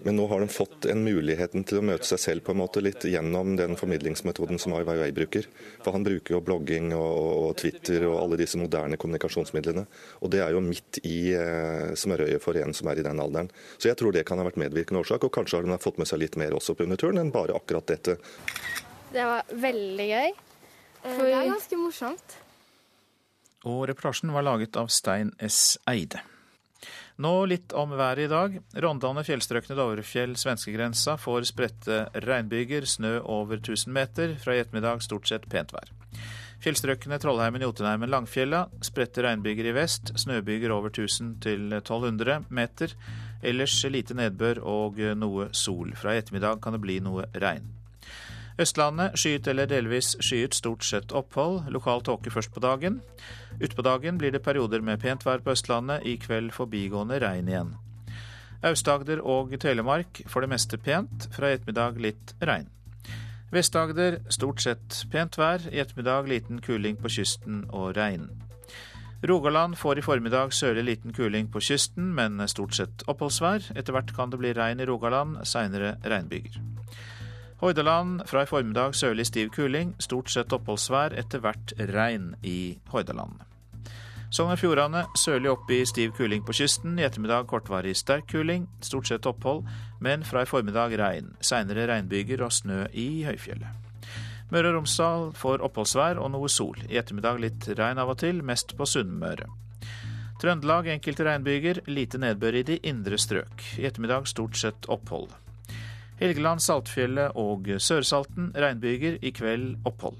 [0.04, 2.82] Men nå har de fått en muligheten til å møte seg selv på en måte
[2.84, 5.50] litt gjennom den formidlingsmetoden som Ai Weiwei bruker.
[5.84, 9.86] For han bruker jo blogging og, og, Twitter og alle disse moderne kommunikasjonsmidlene.
[10.24, 13.52] Og det er jo midt i eh, smørøyet for en som er i den alderen.
[13.78, 16.10] Så jeg tror det kan ha vært medvirkende årsak, og kanskje har de fått med
[16.10, 18.20] seg litt mer også på under turen enn bare akkurat dette.
[19.12, 20.38] Det var veldig gøy.
[21.04, 21.24] For...
[21.26, 22.36] Det er ganske morsomt.
[23.68, 25.78] Og reportasjen var laget av Stein S.
[25.90, 26.22] Eide.
[27.20, 28.54] Nå litt om været i dag.
[28.80, 34.38] Rondane, fjellstrøkene Dovrefjell, svenskegrensa får spredte regnbyger, snø over 1000 meter.
[34.40, 35.92] Fra i ettermiddag stort sett pent vær.
[36.64, 38.66] Fjellstrøkene Trollheimen, Jotunheimen, Langfjella.
[38.84, 40.14] Spredte regnbyger i vest.
[40.20, 42.96] Snøbyger over 1000 til 1200 meter.
[43.44, 45.92] Ellers lite nedbør og noe sol.
[46.00, 47.79] Fra i ettermiddag kan det bli noe regn.
[48.60, 51.69] Østlandet skyet eller delvis skyet, stort sett opphold.
[51.72, 53.00] Lokal tåke først på dagen.
[53.60, 57.78] Utpå dagen blir det perioder med pent vær på Østlandet, i kveld forbigående regn igjen.
[58.67, 62.67] Aust-Agder og Telemark for det meste pent, fra i ettermiddag litt regn.
[63.54, 68.28] Vest-Agder stort sett pent vær, i ettermiddag liten kuling på kysten og regn.
[69.24, 73.72] Rogaland får i formiddag sørlig liten kuling på kysten, men stort sett oppholdsvær.
[73.76, 76.60] Etter hvert kan det bli regn i Rogaland, seinere regnbyger.
[77.60, 83.41] Hordaland fra i formiddag sørlig stiv kuling, stort sett oppholdsvær, etter hvert regn i Hordaland.
[84.32, 88.69] Sogn og Fjordane sørlig opp i stiv kuling på kysten, i ettermiddag kortvarig sterk kuling,
[88.86, 89.65] stort sett opphold,
[90.00, 91.34] men fra i formiddag regn.
[91.43, 93.89] Seinere regnbyger og snø i høyfjellet.
[94.54, 96.80] Møre og Romsdal får oppholdsvær og noe sol.
[96.88, 99.50] I ettermiddag litt regn av og til, mest på Sunnmøre.
[100.39, 103.67] Trøndelag enkelte regnbyger, lite nedbør i de indre strøk.
[103.76, 105.34] I ettermiddag stort sett opphold.
[106.20, 110.20] Helgeland, Saltfjellet og Sørsalten regnbyger, i kveld opphold.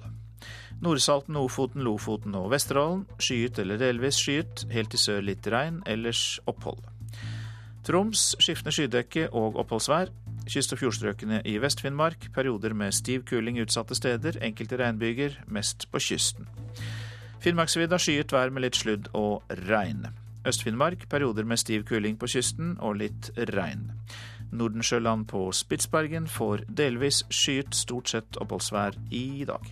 [0.80, 6.40] Nordsalten, Ofoten, Lofoten og Vesterålen skyet eller delvis skyet, helt i sør litt regn, ellers
[6.48, 6.80] opphold.
[7.84, 10.14] Troms skiftende skydekke og oppholdsvær.
[10.50, 16.00] Kyst- og fjordstrøkene i Vest-Finnmark perioder med stiv kuling utsatte steder, enkelte regnbyger, mest på
[16.00, 16.48] kysten.
[17.44, 20.08] Finnmarksvidda skyet vær med litt sludd og regn.
[20.48, 23.90] Øst-Finnmark perioder med stiv kuling på kysten og litt regn.
[24.52, 29.70] Nordensjøland på Spitsbergen får delvis skyet, stort sett oppholdsvær i dag.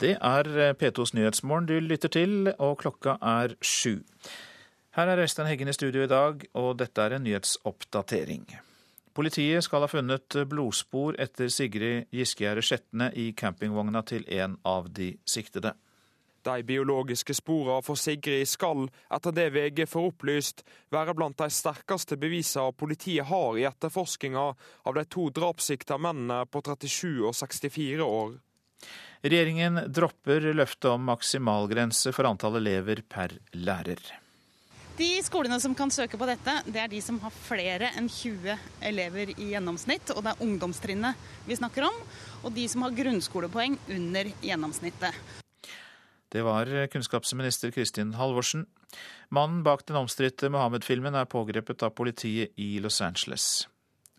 [0.00, 4.00] Det er P2s Nyhetsmorgen du lytter til, og klokka er sju.
[4.96, 8.48] Her er Øystein Heggen i studio i dag, og dette er en nyhetsoppdatering.
[9.20, 15.10] Politiet skal ha funnet blodspor etter Sigrid Giskegjerde Skjetne i campingvogna til en av de
[15.28, 15.74] siktede.
[16.40, 22.16] De biologiske sporene for Sigrid skal, etter det VG får opplyst, være blant de sterkeste
[22.16, 24.46] bevisene politiet har i etterforskninga
[24.88, 28.32] av de to drapssikta mennene på 37 og 64 år.
[29.20, 34.00] Regjeringen dropper løftet om maksimalgrense for antall elever per lærer.
[35.00, 38.52] De skolene som kan søke på dette, det er de som har flere enn 20
[38.84, 40.10] elever i gjennomsnitt.
[40.12, 41.96] Og det er ungdomstrinnet vi snakker om,
[42.44, 45.16] og de som har grunnskolepoeng under gjennomsnittet.
[46.30, 48.66] Det var kunnskapsminister Kristin Halvorsen.
[49.32, 53.46] Mannen bak den omstridte Mohammed-filmen er pågrepet av politiet i Los Angeles.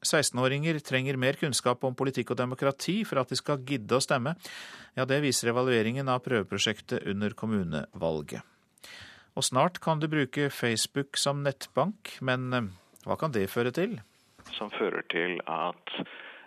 [0.01, 4.33] 16-åringer trenger mer kunnskap om politikk og demokrati for at de skal gidde å stemme.
[4.97, 8.41] Ja, det viser evalueringen av prøveprosjektet under kommunevalget.
[9.35, 12.71] Og snart kan du bruke Facebook som nettbank, men eh,
[13.07, 13.99] hva kan det føre til?
[14.51, 15.95] Som fører til at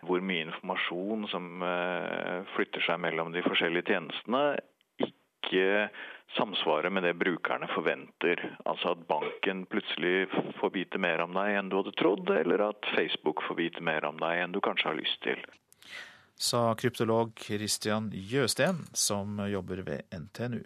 [0.04, 4.44] hvor mye informasjon som eh, flytter seg mellom de forskjellige tjenestene,
[5.00, 5.88] ikke
[6.36, 8.42] samsvarer med det brukerne forventer.
[8.68, 10.28] Altså at banken plutselig
[10.60, 14.04] får vite mer om deg enn du hadde trodd, eller at Facebook får vite mer
[14.08, 15.40] om deg enn du kanskje har lyst til.
[16.34, 20.64] Sa kryptolog Christian Jøsten, som jobber ved NTNU.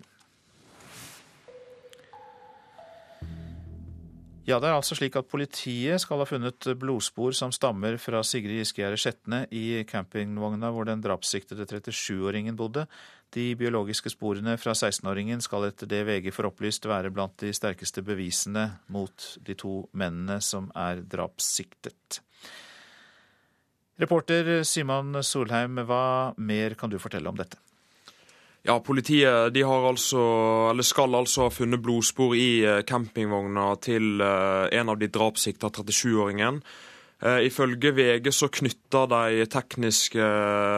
[4.48, 8.62] Ja, det er altså slik at Politiet skal ha funnet blodspor som stammer fra Sigrid
[8.62, 12.86] Giskegjerde Skjetne i campingvogna hvor den drapssiktede 37-åringen bodde.
[13.36, 18.00] De biologiske sporene fra 16-åringen skal etter det VG får opplyst være blant de sterkeste
[18.00, 22.22] bevisene mot de to mennene som er drapssiktet.
[24.00, 27.60] Reporter Simon Solheim, hva mer kan du fortelle om dette?
[28.68, 30.20] Ja, Politiet de har altså,
[30.70, 35.70] eller skal altså ha funnet blodspor i eh, campingvogna til eh, en av de drapssikta
[35.72, 36.58] 37-åringen.
[37.22, 40.26] Eh, ifølge VG så knytta de tekniske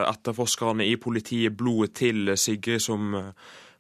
[0.07, 3.11] etterforskerne i politiet blodet til Sigrid som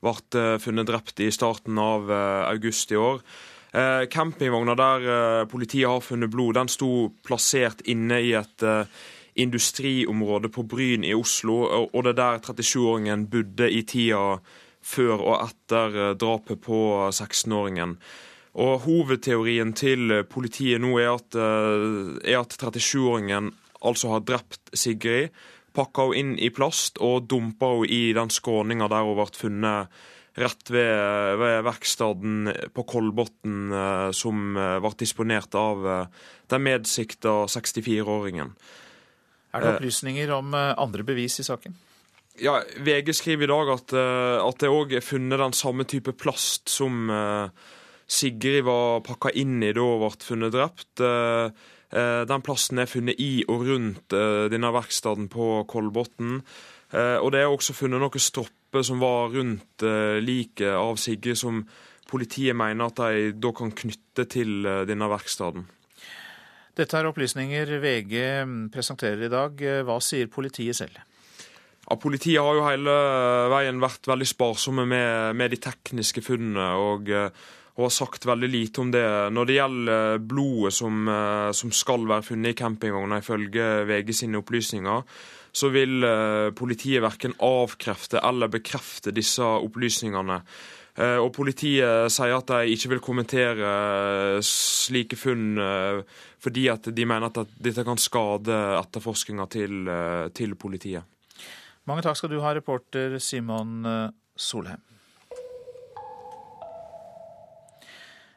[0.03, 3.20] ble funnet drept i starten av august i år.
[4.11, 8.64] Campingvogna der politiet har funnet blod, den sto plassert inne i et
[9.35, 11.62] industriområde på Bryn i Oslo,
[11.93, 14.40] og det er der 37-åringen bodde i tida
[14.81, 16.81] før og etter drapet på
[17.12, 17.99] 16-åringen.
[18.61, 23.53] Og Hovedteorien til politiet nå er at, er at 37-åringen
[23.87, 25.31] altså har drept Sigrid,
[25.77, 30.01] pakka henne inn i plast og dumpa henne i den skråninga der hun ble funnet
[30.40, 36.21] rett ved, ved verkstedet på Kolbotn, eh, som eh, ble disponert av eh,
[36.53, 38.55] den medsikta 64-åringen.
[39.51, 41.75] Er det opplysninger om andre bevis i saken?
[42.41, 46.71] Ja, VG skriver i dag at, at det òg er funnet den samme type plast
[46.71, 47.11] som
[48.11, 51.03] Sigrid var pakka inn i da hun ble funnet drept.
[51.91, 56.39] Eh, den plasten er funnet i og rundt eh, denne verkstedet på Kolbotn.
[56.95, 59.83] Eh, og det er også funnet noen stropper som var rundt
[60.23, 61.65] liket av Sigrid, som
[62.11, 65.65] politiet mener at de da kan knytte til denne verkstedet.
[66.81, 68.14] Dette er opplysninger VG
[68.73, 69.64] presenterer i dag.
[69.85, 70.97] Hva sier politiet selv?
[71.85, 72.95] Ja, politiet har jo hele
[73.53, 76.71] veien vært veldig sparsomme med, med de tekniske funnene.
[76.81, 77.11] og
[77.81, 79.07] og har sagt veldig lite om det.
[79.33, 84.38] Når det gjelder blodet som, eh, som skal være funnet i campingvogna, ifølge VG sine
[84.38, 85.03] opplysninger,
[85.53, 90.43] så vil eh, politiet verken avkrefte eller bekrefte disse opplysningene.
[90.96, 93.70] Eh, og Politiet sier at de ikke vil kommentere
[94.44, 95.61] slike funn
[96.40, 99.90] fordi at de mener at dette kan skade etterforskninga til,
[100.35, 101.05] til politiet.
[101.88, 103.85] Mange takk skal du ha, reporter Simon
[104.37, 104.89] Solheim.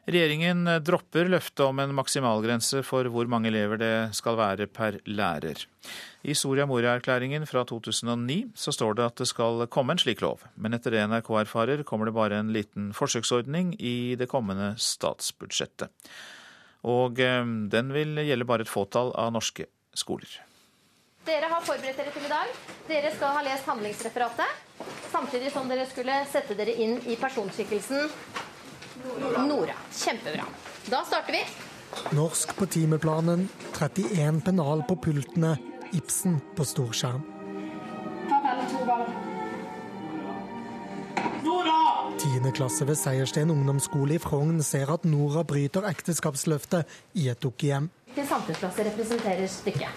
[0.04, 5.62] Regjeringen dropper løftet om en maksimalgrense for hvor mange elever det skal være per lærer.
[6.24, 10.44] I Soria Moria-erklæringen fra 2009 så står det at det skal komme en slik lov,
[10.60, 15.88] men etter det NRK erfarer, kommer det bare en liten forsøksordning i det kommende statsbudsjettet.
[16.84, 20.28] Og eh, den vil gjelde bare et fåtall av norske skoler.
[21.24, 22.56] Dere har forberedt dere til i dag.
[22.90, 24.82] Dere skal ha lest handlingsreferatet.
[25.08, 28.10] Samtidig som dere skulle sette dere inn i personskikkelsen
[29.48, 29.74] Nora.
[29.92, 30.44] Kjempebra.
[30.86, 31.44] Da starter vi.
[32.16, 35.56] Norsk på timeplanen, 31 pennal på pultene,
[35.92, 37.22] Ibsen på storskjerm.
[42.18, 47.90] Tiende klasse ved Seiersten ungdomsskole i Frogn ser at Nora bryter ekteskapsløftet i et dukkehjem.
[48.06, 49.88] Hvilken samfunnsklasse representerer stykket?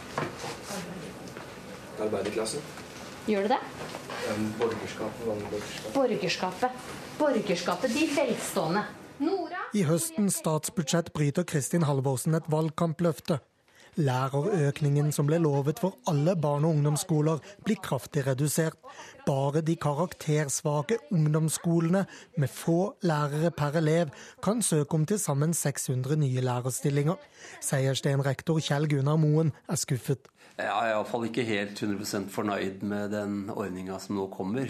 [2.01, 2.61] Arbeiderklassen.
[3.27, 3.61] Gjør det det?
[4.59, 5.59] Borgerskapet.
[5.93, 6.87] Borgerskapet.
[7.19, 7.93] Borgerskapet.
[7.93, 8.85] De velstående.
[9.73, 13.39] I høstens statsbudsjett bryter Kristin Halvorsen et valgkampløfte.
[13.97, 18.77] Lærerøkningen som ble lovet for alle barne- og ungdomsskoler, blir kraftig redusert.
[19.25, 22.05] Bare de karaktersvake ungdomsskolene
[22.37, 24.11] med få lærere per elev
[24.43, 27.15] kan søke om til sammen 600 nye lærerstillinger.
[27.61, 30.29] Seiersten-rektor Kjell Gunnar Moen er skuffet.
[30.57, 34.69] Jeg er iallfall ikke helt 100% fornøyd med den ordninga som nå kommer.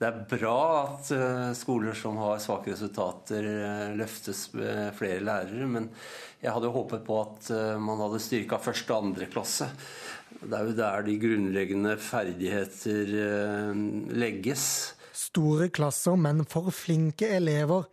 [0.00, 5.66] Det er bra at eh, skoler som har svake resultater, eh, løftes med flere lærere.
[5.68, 5.90] Men
[6.40, 9.68] jeg hadde håpet på at eh, man hadde styrka første og andre klasse.
[10.40, 13.10] Det er jo der de grunnleggende ferdigheter
[14.16, 14.62] legges.
[15.12, 17.84] Store klasser, men for flinke elever.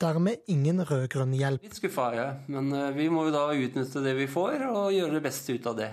[0.00, 1.64] Dermed ingen rød-grønn hjelp.
[1.66, 5.18] Litt skuffa er jeg, men vi må jo da utnytte det vi får, og gjøre
[5.18, 5.90] det beste ut av det.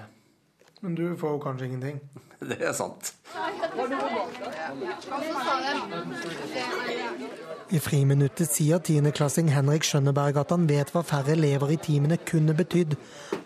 [0.82, 2.00] Men du får jo kanskje ingenting?
[2.40, 3.14] Det er sant.
[7.70, 12.54] I friminuttet sier tiendeklassing Henrik Skjønneberg at han vet hva færre elever i timene kunne
[12.58, 12.94] betydd.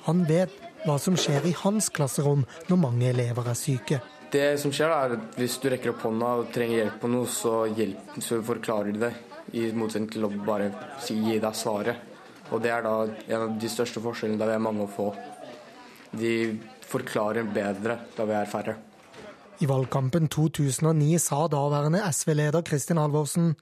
[0.10, 0.52] Han vet
[0.84, 4.02] hva som skjer i hans klasserom når mange elever er syke.
[4.32, 7.28] Det som skjer er at Hvis du rekker opp hånda og trenger hjelp på noe,
[7.28, 9.14] så, hjelp, så forklarer de det.
[9.56, 10.70] I motsetning til å bare
[11.04, 12.08] si, gi deg svaret.
[12.52, 15.10] Og Det er da en av de største forskjellene der vi er mange å få.
[16.12, 16.34] De
[16.92, 18.78] forklarer bedre da vi er færre.
[19.62, 23.54] I valgkampen 2009 sa daværende SV-leder Kristin Halvorsen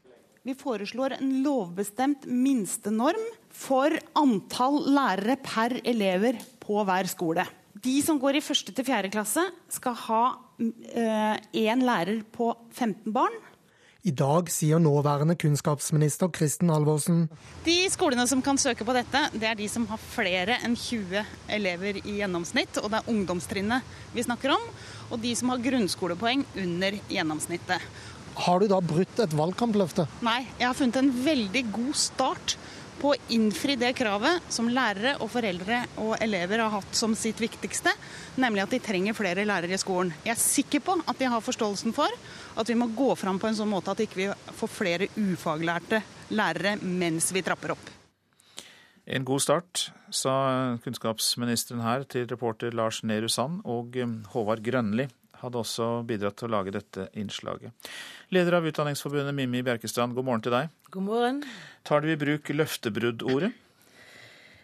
[0.48, 7.44] vi foreslår en lovbestemt minstenorm for antall lærere per elever på hver skole.
[7.80, 10.24] De som går i første til fjerde klasse, skal ha
[10.60, 13.36] én eh, lærer på 15 barn.
[14.08, 17.26] I dag sier nåværende kunnskapsminister Kristin Halvorsen
[17.66, 21.20] De skolene som kan søke på dette, det er de som har flere enn 20
[21.52, 22.80] elever i gjennomsnitt.
[22.80, 24.64] Og det er ungdomstrinnet vi snakker om.
[25.12, 27.84] Og de som har grunnskolepoeng under gjennomsnittet.
[28.40, 30.08] Har du da brutt et valgkampløfte?
[30.24, 32.56] Nei, jeg har funnet en veldig god start
[33.00, 37.40] på å innfri det kravet som lærere og foreldre og elever har hatt som sitt
[37.42, 37.94] viktigste,
[38.40, 40.12] nemlig at de trenger flere lærere i skolen.
[40.26, 42.12] Jeg er sikker på at de har forståelsen for
[42.60, 45.08] at vi må gå fram på en sånn måte at ikke vi ikke får flere
[45.16, 46.02] ufaglærte
[46.36, 47.94] lærere mens vi trapper opp.
[49.10, 50.34] En god start, sa
[50.84, 55.08] kunnskapsministeren her til reporter Lars Nehru Sand, og um, Håvard Grønli
[55.40, 57.74] hadde også bidratt til å lage dette innslaget.
[58.36, 60.70] Leder av Utdanningsforbundet Mimmi Bjerkestrand, god morgen til deg.
[60.94, 61.42] God morgen.
[61.88, 63.56] Tar du i bruk løftebruddordet?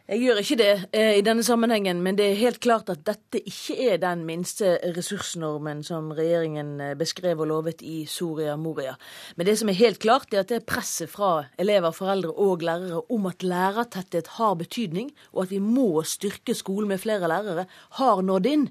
[0.05, 3.39] Jeg gjør ikke det eh, i denne sammenhengen, men det er helt klart at dette
[3.41, 8.93] ikke er den minste ressursnormen som regjeringen eh, beskrev og lovet i Soria Moria.
[9.33, 12.61] Men det som er helt klart, er at det er presset fra elever, foreldre og
[12.69, 17.65] lærere om at lærertetthet har betydning, og at vi må styrke skolen med flere lærere,
[17.97, 18.69] har nådd inn.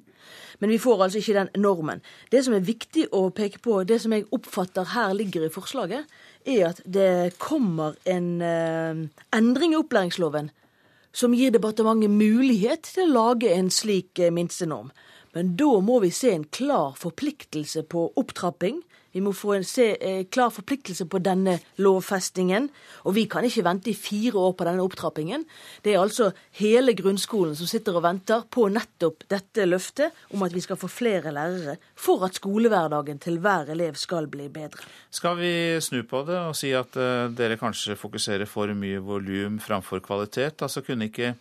[0.62, 1.99] Men vi får altså ikke den normen.
[2.30, 6.07] Det som er viktig å peke på, det som jeg oppfatter her ligger i forslaget,
[6.47, 10.55] er at det kommer en eh, endring i opplæringsloven
[11.14, 14.90] som gir departementet mulighet til å lage en slik eh, minstenorm.
[15.34, 18.82] Men da må vi se en klar forpliktelse på opptrapping
[19.14, 22.68] vi må få en se, eh, klar forpliktelse på denne lovfestingen.
[23.06, 25.44] Og vi kan ikke vente i fire år på denne opptrappingen.
[25.84, 30.52] Det er altså hele grunnskolen som sitter og venter på nettopp dette løftet om at
[30.52, 34.82] vi skal få flere lærere for at skolehverdagen til hver elev skal bli bedre.
[35.10, 39.60] Skal vi snu på det og si at eh, dere kanskje fokuserer for mye volum
[39.62, 40.58] framfor kvalitet?
[40.66, 41.36] Altså kunne ikke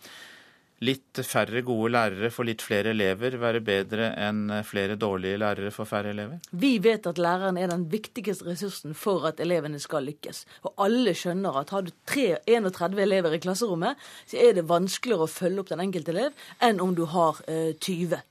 [0.84, 5.90] litt færre gode lærere for litt flere elever være bedre enn flere dårlige lærere for
[5.90, 6.42] færre elever?
[6.52, 10.44] Vi vet at læreren er den viktigste ressursen for at elevene skal lykkes.
[10.68, 15.32] Og alle skjønner at har du 31 elever i klasserommet, så er det vanskeligere å
[15.32, 18.22] følge opp den enkelte elev enn om du har uh, eh, 20.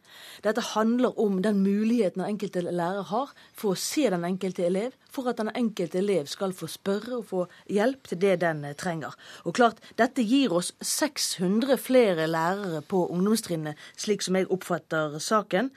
[0.42, 4.94] Dette handler om den muligheten den enkelte lærer har for å se den enkelte elev,
[5.12, 8.76] for at den enkelte elev skal få spørre og få hjelp til det den eh,
[8.78, 9.16] trenger.
[9.44, 15.70] Og klart, Dette gir oss 600 flere lærere på ungdomstrinnet, slik som jeg oppfatter saken.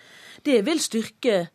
[0.45, 1.47] Det vil styrke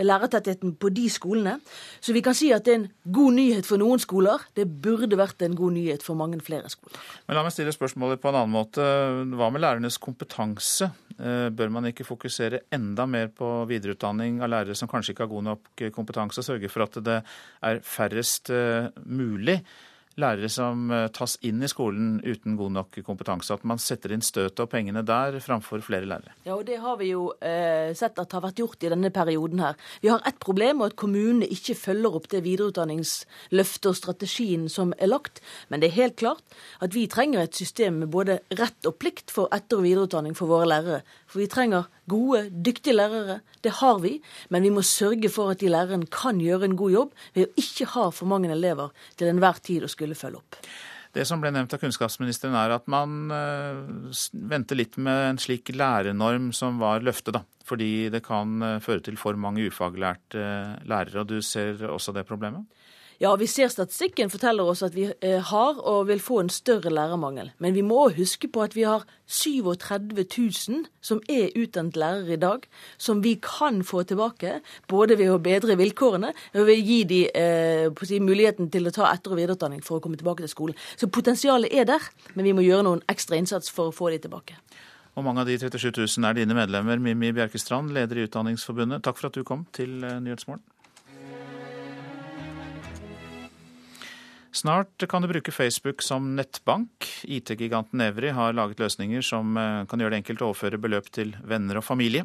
[0.00, 1.58] lærertettheten på de skolene.
[2.00, 4.42] Så vi kan si at det er en god nyhet for noen skoler.
[4.56, 6.98] Det burde vært en god nyhet for mange flere skoler.
[7.28, 8.84] Men La meg stille spørsmålet på en annen måte.
[9.38, 10.90] Hva med lærernes kompetanse?
[11.14, 15.34] Eh, bør man ikke fokusere enda mer på videreutdanning av lærere som kanskje ikke har
[15.34, 17.20] god nok kompetanse, og sørge for at det
[17.62, 19.60] er færrest eh, mulig
[20.20, 23.54] lærere som eh, tas inn i skolen uten god nok kompetanse.
[23.54, 26.34] At man setter inn støtet og pengene der framfor flere lærere.
[26.46, 29.62] Ja, og Det har vi jo eh, sett at har vært gjort i denne perioden
[29.64, 29.78] her.
[30.02, 34.94] Vi har ett problem, og at kommunene ikke følger opp det videreutdanningsløftet og strategien som
[34.98, 35.42] er lagt.
[35.68, 39.34] Men det er helt klart at vi trenger et system med både rett og plikt
[39.34, 41.02] for etter- og videreutdanning for våre lærere.
[41.34, 43.40] For vi trenger gode, dyktige lærere.
[43.58, 44.20] Det har vi,
[44.54, 47.56] men vi må sørge for at de lærerne kan gjøre en god jobb ved å
[47.58, 50.60] ikke ha for mange elever til enhver tid å skulle følge opp.
[51.14, 53.82] Det som ble nevnt av kunnskapsministeren er at man uh,
[54.46, 57.42] venter litt med en slik lærernorm som var løftet, da.
[57.66, 61.24] Fordi det kan uh, føre til for mange ufaglærte uh, lærere.
[61.24, 62.62] Og du ser også det problemet?
[63.22, 66.90] Ja, vi ser statistikken forteller oss at vi eh, har og vil få en større
[66.90, 67.52] lærermangel.
[67.62, 72.40] Men vi må huske på at vi har 37 000 som er utdannet lærere i
[72.40, 72.66] dag,
[72.98, 74.58] som vi kan få tilbake.
[74.90, 78.94] Både ved å bedre vilkårene og ved å gi dem eh, si, muligheten til å
[78.94, 80.82] ta etter- og videreutdanning for å komme tilbake til skolen.
[80.98, 84.26] Så potensialet er der, men vi må gjøre noen ekstra innsats for å få dem
[84.26, 84.58] tilbake.
[85.14, 86.98] Og mange av de 37 000 er dine medlemmer.
[86.98, 90.64] Mimmi Bjerkestrand, leder i Utdanningsforbundet, takk for at du kom til eh, Nyhetsmorgen.
[94.54, 97.08] Snart kan du bruke Facebook som nettbank.
[97.26, 101.32] IT-giganten Evry har laget løsninger som eh, kan gjøre det enkelt å overføre beløp til
[101.42, 102.22] venner og familie.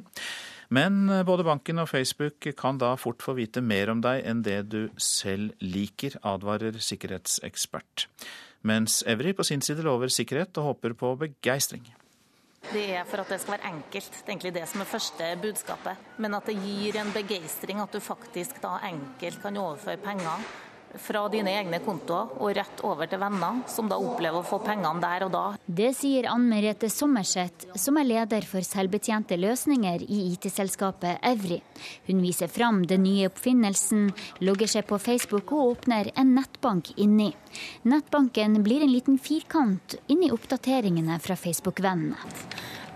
[0.70, 4.46] Men eh, både banken og Facebook kan da fort få vite mer om deg enn
[4.46, 8.06] det du selv liker, advarer sikkerhetsekspert.
[8.62, 11.90] Mens Evry på sin side lover sikkerhet og håper på begeistring.
[12.70, 14.14] Det er for at det skal være enkelt.
[14.14, 16.10] Det er egentlig det som er første budskapet.
[16.22, 20.50] Men at det gir en begeistring at du faktisk da enkelt kan overføre penger
[20.98, 25.04] fra dine egne kontoer og rett over til venner, som da opplever å få pengene
[25.04, 25.44] der og da.
[25.66, 31.60] Det sier Ann Merete Sommerseth, som er leder for selvbetjente løsninger i IT-selskapet Evry.
[32.10, 34.10] Hun viser fram den nye oppfinnelsen,
[34.46, 37.32] logger seg på Facebook og åpner en nettbank inni.
[37.90, 42.20] Nettbanken blir en liten firkant inni oppdateringene fra Facebook-vennene.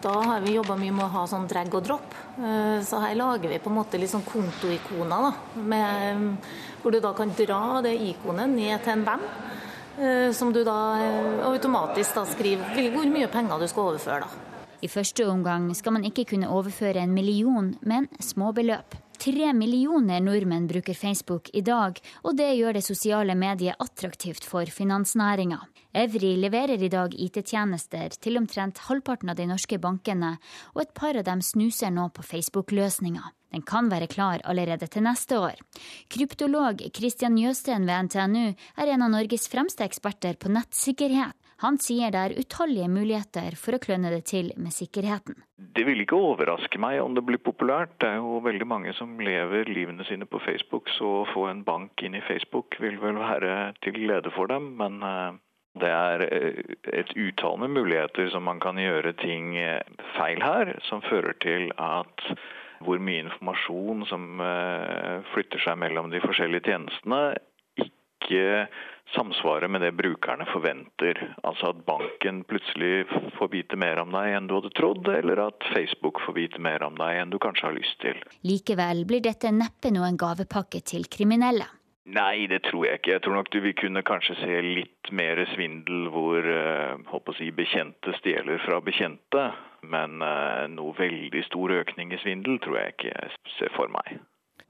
[0.04, 2.16] Da har vi jobba mye med å ha sånn drag og drop.
[2.36, 6.50] Eh, så her lager vi på en måte litt sånn kontoikoner, da, med,
[6.84, 9.28] hvor du da kan dra det ikonet ned til en venn.
[9.94, 14.26] Eh, som du da eh, automatisk da skriver hvor mye penger du skal overføre.
[14.26, 14.50] da.
[14.84, 18.98] I første omgang skal man ikke kunne overføre en million, men småbeløp.
[19.24, 24.66] Tre millioner nordmenn bruker Facebook i dag, og det gjør det sosiale mediet attraktivt for
[24.66, 25.62] finansnæringa.
[25.94, 30.34] Evry leverer i dag IT-tjenester til omtrent halvparten av de norske bankene,
[30.74, 33.30] og et par av dem snuser nå på Facebook-løsninga.
[33.54, 35.60] Den kan være klar allerede til neste år.
[36.10, 41.38] Kryptolog Christian Jøsten ved NTNU er en av Norges fremste eksperter på nettsikkerhet.
[41.64, 45.38] Han sier det er utallige muligheter for å kløne det til med sikkerheten.
[45.56, 47.94] Det vil ikke overraske meg om det blir populært.
[48.02, 51.64] Det er jo veldig mange som lever livene sine på Facebook, så å få en
[51.64, 53.54] bank inn i Facebook vil vel være
[53.86, 54.74] til glede for dem.
[54.82, 55.40] Men eh,
[55.86, 59.80] det er eh, et utall med muligheter som man kan gjøre ting eh,
[60.18, 62.28] feil her, som fører til at
[62.86, 64.44] hvor mye informasjon som
[65.34, 67.24] flytter seg mellom de forskjellige tjenestene,
[67.84, 68.68] ikke
[69.16, 71.20] samsvarer med det brukerne forventer.
[71.44, 73.06] Altså at banken plutselig
[73.38, 76.86] får vite mer om deg enn du hadde trodd, eller at Facebook får vite mer
[76.88, 78.20] om deg enn du kanskje har lyst til.
[78.48, 81.68] Likevel blir dette neppe noen gavepakke til kriminelle.
[82.04, 83.14] Nei, det tror jeg ikke.
[83.16, 88.12] Jeg tror nok du vil kunne kanskje se litt mer svindel hvor uh, si, bekjente
[88.20, 89.46] stjeler fra bekjente.
[89.88, 94.20] Men uh, noe veldig stor økning i svindel tror jeg ikke jeg ser for meg.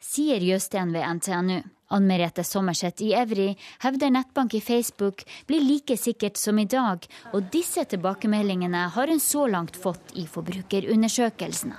[0.03, 1.63] Sier Jøsten ved NTNU.
[1.93, 3.51] Ann Merete Sommerseth i Evry
[3.83, 9.21] hevder nettbank i Facebook blir like sikkert som i dag, og disse tilbakemeldingene har hun
[9.21, 11.77] så langt fått i forbrukerundersøkelsene.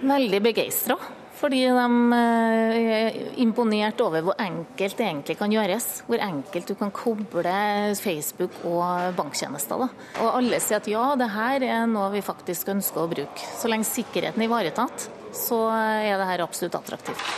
[0.00, 0.96] Veldig begeistra,
[1.44, 5.88] fordi de er imponert over hvor enkelt det egentlig kan gjøres.
[6.08, 7.56] Hvor enkelt du kan koble
[8.00, 9.84] Facebook og banktjenester.
[9.84, 9.88] Da.
[10.24, 13.50] Og alle sier at ja, det her er noe vi faktisk ønsker å bruke.
[13.60, 17.28] Så lenge sikkerheten er ivaretatt, så er det her absolutt attraktivt.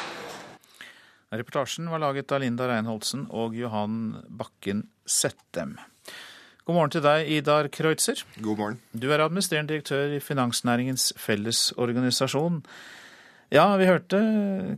[1.35, 5.75] Reportasjen var laget av Linda Reinholdsen og Johan Bakken Settem.
[6.67, 8.23] God morgen til deg, Idar Kreutzer.
[8.39, 8.79] God morgen.
[8.95, 12.63] Du er administrerende direktør i Finansnæringens Fellesorganisasjon.
[13.55, 14.19] Ja, vi hørte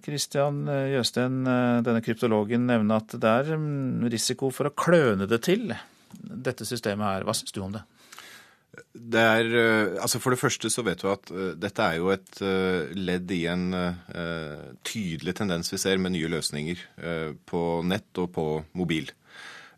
[0.04, 1.40] Christian Jøsten,
[1.86, 5.72] denne kryptologen, nevne at det er mm, risiko for å kløne det til,
[6.12, 7.24] dette systemet her.
[7.24, 7.86] Hva syns du om det?
[8.92, 12.42] Det er, eh, altså For det første så vet du at dette er jo et
[12.92, 13.70] ledd i en
[14.84, 16.84] tydelig tendens vi ser med nye løsninger
[17.48, 18.46] på nett og på
[18.76, 19.08] mobil.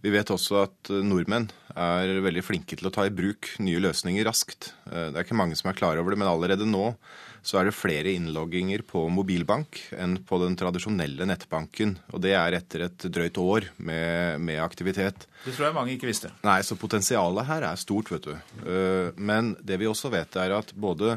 [0.03, 4.25] Vi vet også at nordmenn er veldig flinke til å ta i bruk nye løsninger
[4.27, 4.73] raskt.
[4.89, 6.95] Det er ikke mange som er klar over det, men allerede nå
[7.43, 11.97] så er det flere innlogginger på mobilbank enn på den tradisjonelle nettbanken.
[12.13, 15.27] Og det er etter et drøyt år med, med aktivitet.
[15.45, 16.33] Det tror jeg mange ikke visste.
[16.47, 18.35] Nei, så potensialet her er stort, vet du.
[18.65, 21.17] Eh, men det vi også vet, er at både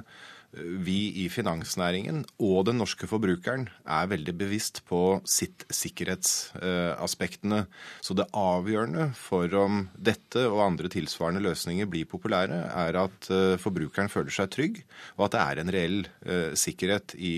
[0.54, 7.64] vi i finansnæringen og den norske forbrukeren er veldig bevisst på sitt sikkerhetsaspektene.
[8.06, 13.58] Så det avgjørende for om dette og andre tilsvarende løsninger blir populære, er at eh,
[13.62, 14.82] forbrukeren føler seg trygg,
[15.18, 17.36] og at det er en reell eh, sikkerhet i,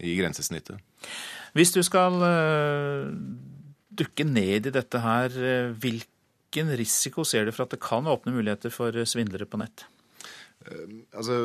[0.00, 0.80] i grensesnittet.
[1.56, 3.10] Hvis du skal eh,
[3.96, 5.36] dukke ned i dette her,
[5.76, 9.84] hvilken risiko ser du for at det kan åpne muligheter for svindlere på nett?
[10.66, 11.36] Eh, altså,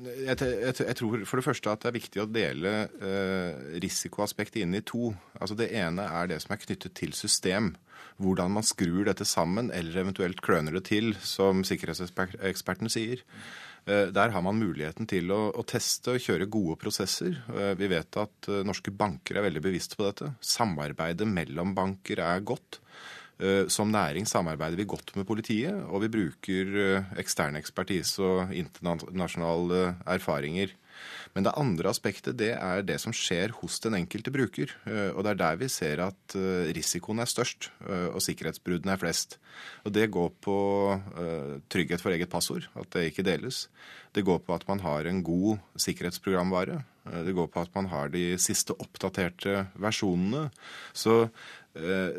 [0.00, 2.74] jeg, jeg, jeg, tror for det første at det er viktig å dele
[3.04, 5.12] eh, risikoaspektet inn i to.
[5.38, 7.74] Altså Det ene er det som er knyttet til system.
[8.18, 13.22] Hvordan man skrur dette sammen, eller eventuelt kløner det til, som sikkerhetseksperten sier.
[13.86, 17.38] Eh, der har man muligheten til å, å, teste og kjøre gode prosesser.
[17.54, 20.32] Eh, vi vet at norske banker er veldig bevisste på dette.
[20.44, 22.82] Samarbeidet mellom banker er godt.
[23.38, 28.54] Eh, som næring samarbeider vi godt med politiet, og vi bruker eh, ekstern ekspertise og
[28.54, 30.74] internasjonale erfaringer.
[31.36, 34.74] Men det andre aspektet det er det som skjer hos den enkelte bruker.
[34.90, 36.38] Eh, og det er der vi ser at
[36.74, 39.38] risikoen er størst og sikkerhetsbruddene er flest.
[39.86, 40.58] Og det går på
[41.70, 43.68] trygghet for eget passord, at det ikke deles.
[44.14, 46.82] Det går på at man har en god sikkerhetsprogramvare.
[47.24, 50.48] Det går på at man har de siste oppdaterte versjonene.
[50.92, 51.28] Så
[51.67, 51.67] Eh,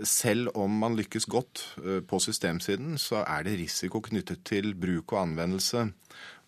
[0.07, 5.13] selv om man lykkes godt eh, på systemsiden, så er det risiko knyttet til bruk
[5.13, 5.89] og anvendelse.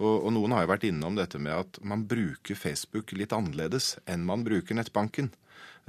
[0.02, 3.96] Og, og, noen har jo vært innom dette med at man bruker Facebook litt annerledes
[4.10, 5.32] enn man bruker nettbanken.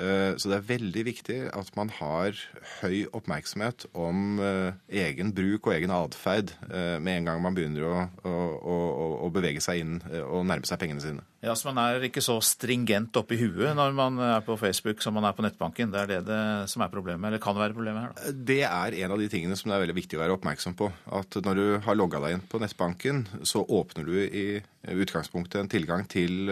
[0.01, 2.39] Eh, så det er veldig viktig at man har
[2.81, 7.85] høy oppmerksomhet om eh, egen bruk og egen atferd eh, med en gang man begynner
[7.85, 8.33] å, å,
[8.73, 8.79] å,
[9.27, 11.27] å, bevege seg inn og nærme seg pengene sine.
[11.43, 15.17] Ja, så Man er ikke så stringent oppi huet når man er på Facebook som
[15.19, 15.91] man er på nettbanken.
[15.91, 18.13] Det er det, det som er problemet, eller kan være problemet her?
[18.15, 18.35] da?
[18.53, 20.93] Det er en av de tingene som det er veldig viktig å være oppmerksom på.
[21.19, 24.45] At når du har logga deg inn på nettbanken, så åpner du i
[24.93, 26.47] utgangspunktet en tilgang til,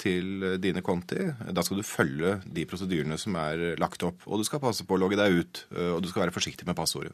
[0.00, 1.28] til dine konti.
[1.52, 4.24] Da skal du følge de prosedyrene som er lagt opp.
[4.24, 5.62] Og du skal passe på å logge deg ut,
[5.92, 7.12] og du skal være forsiktig med passordet.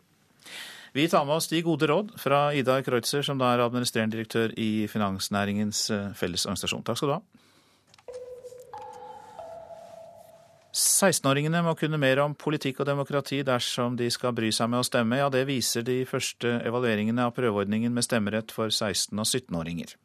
[0.97, 4.55] Vi tar med oss de gode råd fra Ida Kreutzer, som da er administrerende direktør
[4.57, 6.87] i Finansnæringens Fellesorganisasjon.
[6.87, 7.23] Takk skal du ha.
[10.79, 14.87] 16-åringene må kunne mer om politikk og demokrati dersom de skal bry seg med å
[14.87, 15.19] stemme.
[15.19, 19.97] Ja, det viser de første evalueringene av prøveordningen med stemmerett for 16- og 17-åringer.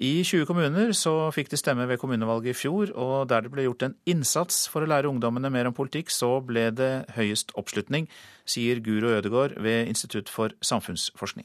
[0.00, 3.66] I 20 kommuner så fikk de stemme ved kommunevalget i fjor, og der det ble
[3.66, 8.06] gjort en innsats for å lære ungdommene mer om politikk, så ble det høyest oppslutning,
[8.48, 11.44] sier Guro Ødegård ved Institutt for samfunnsforskning.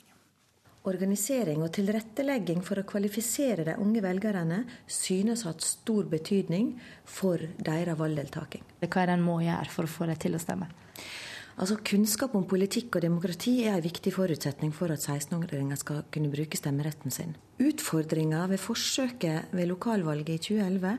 [0.87, 6.77] Organisering og tilrettelegging for å kvalifisere de unge velgerne synes å ha hatt stor betydning
[7.03, 8.63] for deres valgdeltaking.
[8.85, 10.71] Hva er det en må gjøre for å få dem til å stemme?
[11.55, 16.27] Altså Kunnskap om politikk og demokrati er en viktig forutsetning for at 16-åringer skal kunne
[16.33, 17.31] bruke stemmeretten sin.
[17.63, 20.91] Utfordringa ved forsøket ved lokalvalget i 2011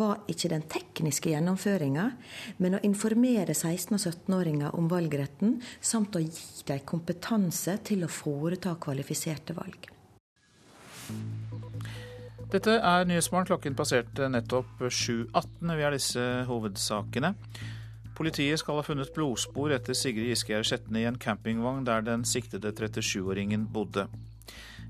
[0.00, 2.06] var ikke den tekniske gjennomføringa,
[2.56, 8.12] men å informere 16- og 17-åringer om valgretten, samt å gi dem kompetanse til å
[8.12, 9.90] foreta kvalifiserte valg.
[12.48, 13.52] Dette er Nyhetsmorgen.
[13.52, 15.74] Klokken passerte nettopp 7.18.
[15.76, 17.36] Vi har disse hovedsakene.
[18.18, 22.72] Politiet skal ha funnet blodspor etter Sigrid Giskegjerd Skjetne i en campingvogn der den siktede
[22.74, 24.08] 37-åringen bodde.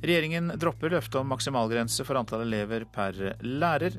[0.01, 3.99] Regjeringen dropper løftet om maksimalgrense for antall elever per lærer.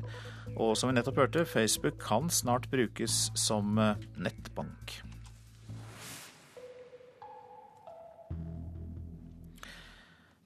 [0.56, 4.96] Og som vi nettopp hørte, Facebook kan snart brukes som eh, nettbank.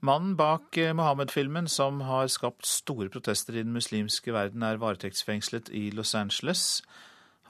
[0.05, 5.73] Mannen bak eh, Mohammed-filmen, som har skapt store protester i den muslimske verden, er varetektsfengslet
[5.73, 6.83] i Los Angeles.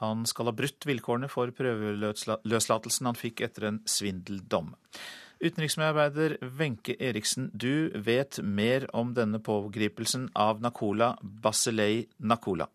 [0.02, 4.74] Han skal ha brutt vilkårene for prøveløslatelsen han fikk etter en svindeldom.
[5.40, 12.68] Utenriksmedarbeider Wenche Eriksen, du vet mer om denne pågripelsen av Nakola Baselei Nakola.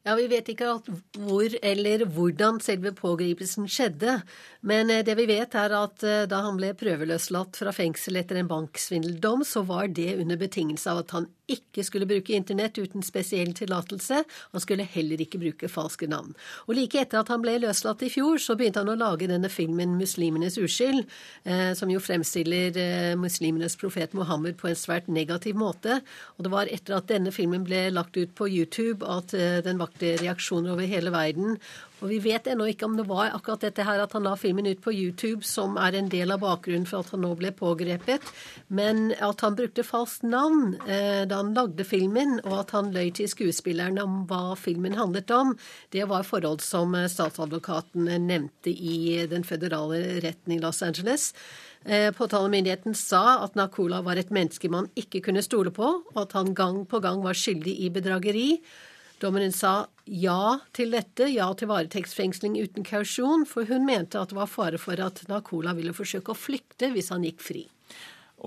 [0.00, 0.78] Ja, Vi vet ikke
[1.20, 4.22] hvor eller hvordan selve pågripelsen skjedde.
[4.64, 8.40] Men eh, det vi vet er at eh, da han ble prøveløslatt fra fengsel etter
[8.40, 13.04] en banksvindeldom, så var det under betingelse av at han ikke skulle bruke internett uten
[13.04, 14.22] spesiell tillatelse.
[14.54, 16.34] Han skulle heller ikke bruke falske navn.
[16.66, 19.50] Og Like etter at han ble løslatt i fjor, så begynte han å lage denne
[19.52, 21.06] filmen 'Muslimenes uskyld',
[21.44, 26.00] eh, som jo fremstiller eh, muslimenes profet Mohammed på en svært negativ måte.
[26.38, 29.78] Og det var etter at denne filmen ble lagt ut på YouTube at eh, den
[29.78, 31.58] vakte reaksjoner over hele verden.
[32.00, 34.68] Og vi vet ennå ikke om det var akkurat dette her at han la filmen
[34.70, 38.24] ut på YouTube som er en del av bakgrunnen for at han nå ble pågrepet,
[38.72, 43.12] men at han brukte falskt navn eh, da han lagde filmen, og at han løy
[43.16, 45.52] til skuespilleren om hva filmen handlet om,
[45.92, 51.30] det var forhold som eh, statsadvokaten nevnte i den føderale retten i Los Angeles.
[51.84, 56.36] Eh, påtalemyndigheten sa at Nakola var et menneske man ikke kunne stole på, og at
[56.36, 58.48] han gang på gang var skyldig i bedrageri.
[59.20, 64.38] Dommeren sa ja til dette, ja til varetektsfengsling uten kausjon, for hun mente at det
[64.38, 67.66] var fare for at Nakola ville forsøke å flykte hvis han gikk fri.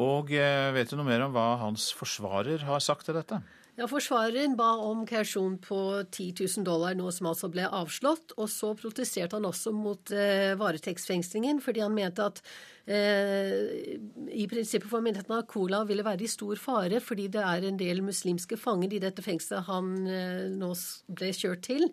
[0.01, 3.37] Og eh, vet du noe mer om hva hans forsvarer har sagt til dette?
[3.73, 8.35] Ja, Forsvareren ba om kausjon på 10 000 dollar, noe som altså ble avslått.
[8.37, 12.41] Og så protesterte han også mot eh, varetektsfengslingen, fordi han mente at
[12.85, 13.95] eh,
[14.29, 17.79] i prinsippet for myndighetene at Cola ville være i stor fare, fordi det er en
[17.79, 20.69] del muslimske fanger i dette fengselet han eh, nå
[21.09, 21.87] ble kjørt til.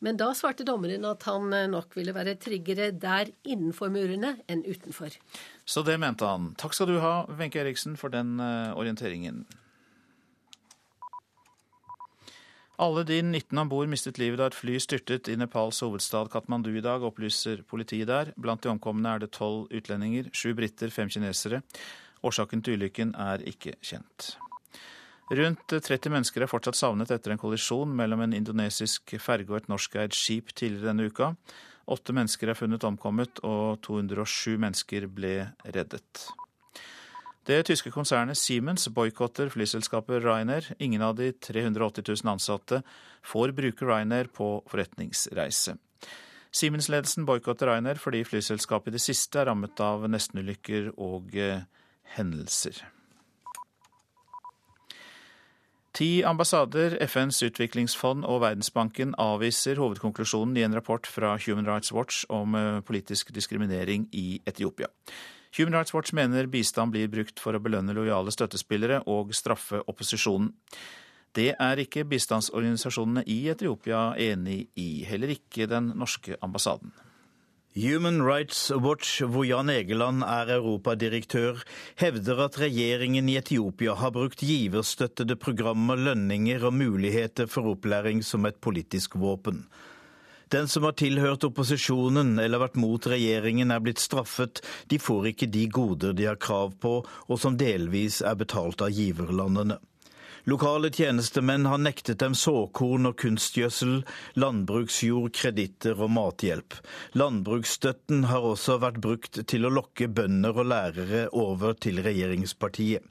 [0.00, 4.64] Men da svarte dommeren at han eh, nok ville være tryggere der innenfor murene enn
[4.64, 5.20] utenfor.
[5.68, 6.54] Så det mente han.
[6.56, 9.44] Takk skal du ha, Wenche Eriksen, for den eh, orienteringen.
[12.76, 16.74] Alle de 19 om bord mistet livet da et fly styrtet i Nepals hovedstad Katmandu
[16.76, 18.34] i dag, opplyser politiet der.
[18.36, 21.62] Blant de omkomne er det tolv utlendinger, sju briter, fem kinesere.
[22.20, 24.34] Årsaken til ulykken er ikke kjent.
[25.32, 29.72] Rundt 30 mennesker er fortsatt savnet etter en kollisjon mellom en indonesisk ferge og et
[29.72, 31.32] norskeid skip tidligere denne uka.
[31.88, 36.26] Åtte mennesker er funnet omkommet, og 207 mennesker ble reddet.
[37.46, 40.72] Det tyske konsernet Siemens boikotter flyselskapet Ryanair.
[40.82, 42.80] Ingen av de 380 000 ansatte
[43.22, 45.76] får bruke Ryanair på forretningsreise.
[46.50, 51.62] Siemens-ledelsen boikotter Ryanair fordi flyselskapet i det siste er rammet av nestenulykker og eh,
[52.16, 52.82] hendelser.
[55.96, 62.24] Ti ambassader, FNs utviklingsfond og Verdensbanken avviser hovedkonklusjonen i en rapport fra Human Rights Watch
[62.26, 64.90] om eh, politisk diskriminering i Etiopia.
[65.56, 70.52] Human Rights Watch mener bistand blir brukt for å belønne lojale støttespillere og straffe opposisjonen.
[71.36, 76.94] Det er ikke bistandsorganisasjonene i Etiopia enig i, heller ikke den norske ambassaden.
[77.76, 81.60] Human Rights Watch, hvor Jan Egeland er europadirektør,
[82.00, 88.48] hevder at regjeringen i Etiopia har brukt giverstøttede programmer, lønninger og muligheter for opplæring som
[88.48, 89.66] et politisk våpen.
[90.52, 95.48] Den som har tilhørt opposisjonen eller vært mot regjeringen er blitt straffet, de får ikke
[95.50, 99.80] de goder de har krav på, og som delvis er betalt av giverlandene.
[100.46, 103.96] Lokale tjenestemenn har nektet dem såkorn og kunstgjødsel,
[104.38, 106.78] landbruksjord, kreditter og mathjelp.
[107.18, 113.02] Landbruksstøtten har også vært brukt til å lokke bønder og lærere over til regjeringspartiet.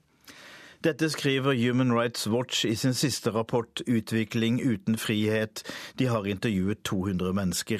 [0.85, 5.63] Dette skriver Human Rights Watch i sin siste rapport 'Utvikling uten frihet'.
[5.99, 7.79] De har intervjuet 200 mennesker.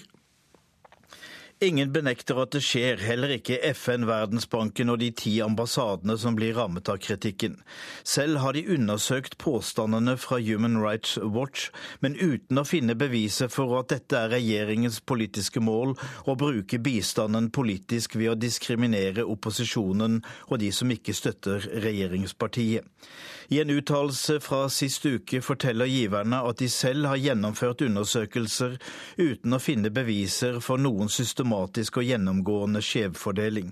[1.63, 6.57] Ingen benekter at det skjer, heller ikke FN, Verdensbanken og de ti ambassadene som blir
[6.57, 7.55] rammet av kritikken.
[8.03, 11.69] Selv har de undersøkt påstandene fra Human Rights Watch,
[12.03, 15.95] men uten å finne beviser for at dette er regjeringens politiske mål,
[16.27, 22.83] å bruke bistanden politisk ved å diskriminere opposisjonen og de som ikke støtter regjeringspartiet.
[23.49, 28.77] I en uttalelse fra sist uke forteller giverne at de selv har gjennomført undersøkelser
[29.21, 33.71] uten å finne beviser for noen systematisk og gjennomgående skjevfordeling.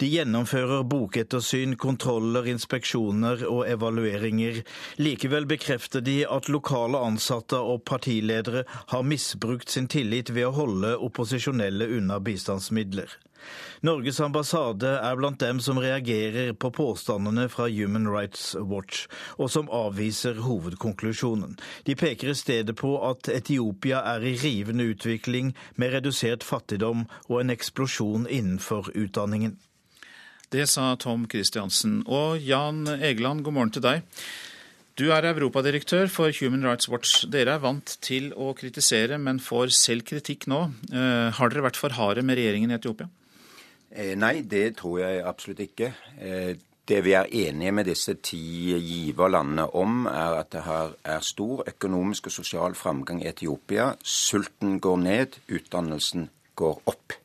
[0.00, 4.62] De gjennomfører bokettersyn, kontroller, inspeksjoner og evalueringer.
[4.98, 10.96] Likevel bekrefter de at lokale ansatte og partiledere har misbrukt sin tillit ved å holde
[10.98, 13.12] opposisjonelle unna bistandsmidler.
[13.82, 19.70] Norges ambassade er blant dem som reagerer på påstandene fra Human Rights Watch, og som
[19.72, 21.56] avviser hovedkonklusjonen.
[21.86, 27.40] De peker i stedet på at Etiopia er i rivende utvikling, med redusert fattigdom og
[27.40, 29.58] en eksplosjon innenfor utdanningen.
[30.52, 32.02] Det sa Tom Christiansen.
[32.06, 34.02] Og Jan Egeland, god morgen til deg.
[35.00, 37.22] Du er europadirektør for Human Rights Watch.
[37.32, 40.66] Dere er vant til å kritisere, men får selv kritikk nå.
[40.92, 43.08] Eh, har dere vært for harde med regjeringen i Etiopia?
[43.92, 45.92] Eh, nei, det tror jeg absolutt ikke.
[46.18, 46.54] Eh,
[46.88, 51.62] det vi er enige med disse ti giverlandene om, er at det her er stor
[51.68, 53.92] økonomisk og sosial framgang i Etiopia.
[54.02, 57.21] Sulten går ned, utdannelsen går opp.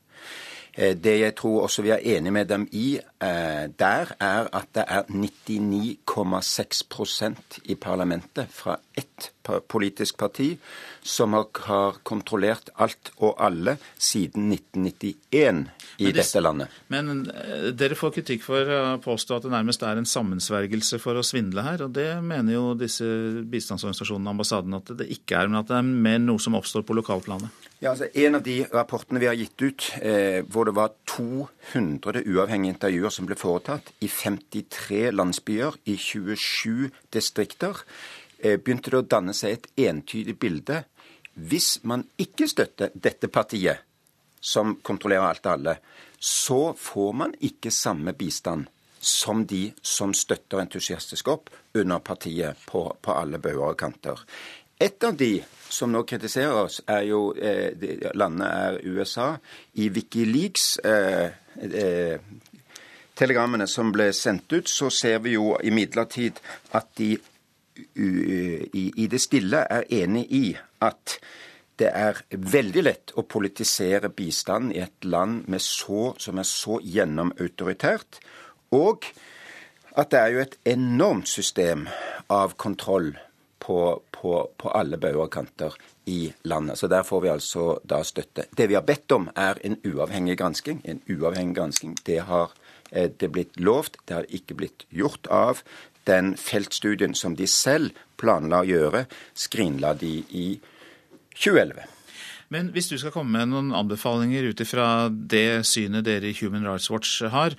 [0.77, 4.85] Eh, det jeg tror også vi er enige med dem i der, er at det
[4.87, 9.31] er 99,6% i parlamentet fra ett
[9.67, 10.57] politisk parti
[11.01, 15.65] som har kontrollert alt og alle siden 1991
[15.97, 16.73] i det, dette landet.
[16.93, 21.17] Men eh, dere får kritikk for å påstå at det nærmest er en sammensvergelse for
[21.17, 21.85] å svindle her.
[21.87, 23.07] Og det mener jo disse
[23.49, 26.85] bistandsorganisasjonene og ambassadene at det ikke er, men at det er mer noe som oppstår
[26.87, 27.66] på lokalplanet.
[27.79, 32.23] Ja, altså En av de rapportene vi har gitt ut, eh, hvor det var 200
[32.25, 37.77] uavhengige intervjuer som ble foretatt i 53 landsbyer i 27 distrikter,
[38.39, 40.85] eh, begynte det å danne seg et entydig bilde.
[41.35, 43.77] Hvis man ikke støtter dette partiet,
[44.41, 45.77] som kontrollerer alt og alle,
[46.19, 48.67] så får man ikke samme bistand
[48.99, 54.23] som de som støtter entusiastisk opp under partiet på, på alle bauger og kanter.
[54.79, 55.31] Et av de
[55.69, 57.73] som nå kritiserer oss, er jo eh,
[58.15, 59.31] landet er USA.
[59.81, 61.33] I Wikileaks eh,
[61.65, 62.19] eh,
[63.17, 66.39] telegrammene som ble sendt ut, så ser vi jo imidlertid
[66.77, 67.15] at de
[67.77, 70.45] i, i det stille er enig i
[70.81, 71.17] at
[71.77, 78.17] det er veldig lett å politisere bistand i et land så, som er så gjennomautoritært.
[78.73, 79.05] Og
[79.97, 81.85] at det er jo et enormt system
[82.33, 83.11] av kontroll
[83.61, 83.77] på,
[84.21, 85.75] på, på alle bauger og kanter
[86.07, 86.79] i landet.
[86.79, 88.47] Så der får vi altså da støtte.
[88.57, 90.81] Det vi har bedt om, er en uavhengig gransking.
[90.85, 91.97] En uavhengig gransking.
[92.05, 92.53] Det har
[92.91, 95.61] eh, det blitt lovt, det har ikke blitt gjort av
[96.07, 99.05] den feltstudien som de selv planla å gjøre,
[99.35, 100.47] skrinla de i
[101.35, 101.83] 2011.
[102.53, 106.63] Men hvis du skal komme med noen anbefalinger ut ifra det synet dere i Human
[106.63, 107.57] Rights Watch har,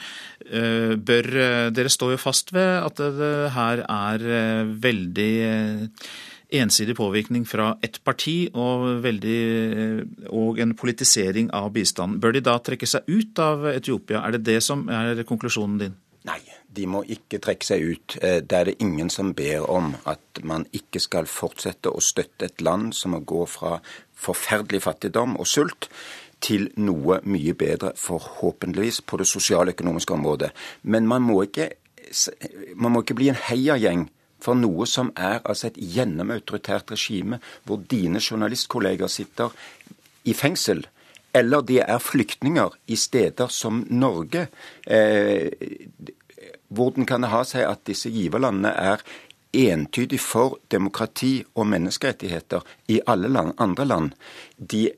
[0.48, 4.24] eh, bør eh, Dere står jo fast ved at det her er
[4.80, 5.34] veldig
[6.48, 9.40] ensidig påvirkning fra ett parti og, veldig,
[10.32, 12.20] og en politisering av bistanden.
[12.20, 14.22] Bør de da trekke seg ut av Etiopia?
[14.24, 15.98] Er det det som er konklusjonen din?
[16.28, 16.40] Nei,
[16.74, 18.16] de må ikke trekke seg ut.
[18.20, 22.48] Eh, det er det ingen som ber om at man ikke skal fortsette å støtte
[22.48, 23.78] et land som må gå fra
[24.18, 25.88] forferdelig fattigdom og sult
[26.44, 30.52] til noe mye bedre, forhåpentligvis, på det sosialøkonomiske området.
[30.82, 31.72] Men man må ikke,
[32.76, 34.06] man må ikke bli en heiagjeng
[34.40, 39.54] for noe som er altså et gjennomautoritært regime, hvor dine journalistkolleger sitter
[40.24, 40.84] i fengsel
[41.38, 44.46] eller de er flyktninger i steder som Norge.
[44.86, 45.50] Eh,
[46.68, 49.04] hvordan kan ha seg at disse giverlandene er
[49.52, 54.10] entydig for demokrati og menneskerettigheter i alle land, andre land?
[54.58, 54.88] De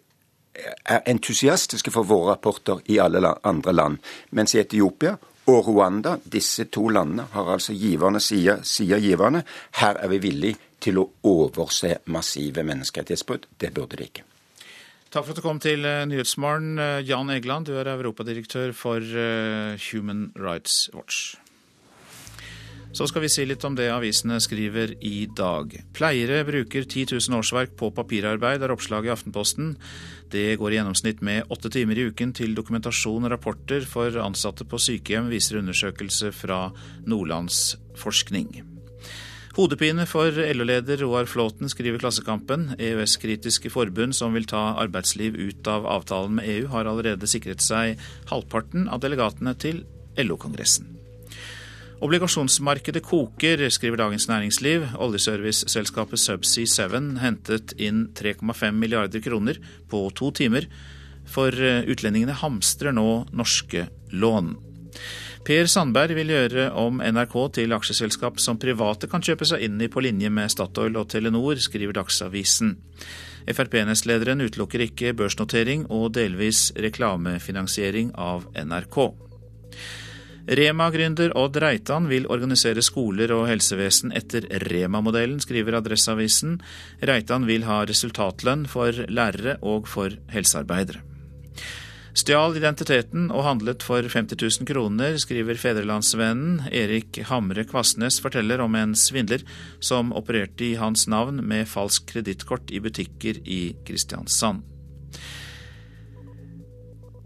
[0.85, 3.99] er entusiastiske for våre rapporter i alle land, andre land.
[4.31, 5.17] Mens i Etiopia
[5.51, 9.45] og Rwanda, disse to landene, har altså giverne sier, sier giverne
[9.81, 13.51] her er vi villige til å overse massive menneskerettighetsbrudd.
[13.61, 14.27] Det burde de ikke.
[15.11, 16.79] Takk for at du kom til eh, Nyhetsmorgen.
[16.79, 21.35] Eh, Jan Egeland, du er europadirektør for eh, Human Rights Watch.
[22.95, 25.75] Så skal vi si litt om det avisene skriver i dag.
[25.95, 29.77] Pleiere bruker 10 000 årsverk på papirarbeid, er oppslaget i Aftenposten.
[30.31, 34.67] Det går i gjennomsnitt med åtte timer i uken til dokumentasjon og rapporter for ansatte
[34.69, 36.69] på sykehjem, viser undersøkelse fra
[37.11, 38.61] Nordlandsforskning.
[39.57, 42.77] Hodepine for LO-leder Roar Flåten, skriver Klassekampen.
[42.79, 47.99] EØS-kritiske forbund som vil ta arbeidsliv ut av avtalen med EU, har allerede sikret seg
[48.31, 49.83] halvparten av delegatene til
[50.15, 51.00] LO-kongressen.
[52.01, 54.87] Obligasjonsmarkedet koker, skriver Dagens Næringsliv.
[54.97, 60.65] Oljeserviceselskapet Subsea 7 hentet inn 3,5 milliarder kroner på to timer,
[61.29, 63.85] for eh, utlendingene hamstrer nå norske
[64.17, 64.55] lån.
[65.45, 69.93] Per Sandberg vil gjøre om NRK til aksjeselskap som private kan kjøpe seg inn i
[69.93, 72.79] på linje med Statoil og Telenor, skriver Dagsavisen.
[73.45, 79.03] Frp-nestlederen utelukker ikke børsnotering og delvis reklamefinansiering av NRK.
[80.51, 86.57] Rema-gründer Odd Reitan vil organisere skoler og helsevesen etter Rema-modellen, skriver Adresseavisen.
[87.07, 91.05] Reitan vil ha resultatlønn for lærere og for helsearbeidere.
[92.19, 96.65] Stjal identiteten og handlet for 50 000 kroner, skriver Fedrelandsvennen.
[96.75, 99.47] Erik Hamre Kvassnes forteller om en svindler
[99.79, 104.67] som opererte i hans navn med falsk kredittkort i butikker i Kristiansand.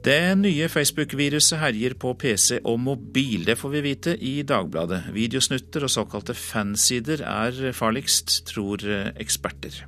[0.04, 5.06] Det nye Facebook-viruset herjer på PC og mobil, det får vi vite i Dagbladet.
[5.14, 8.84] Videosnutter og såkalte fansider er farligst, tror
[9.16, 9.78] eksperter.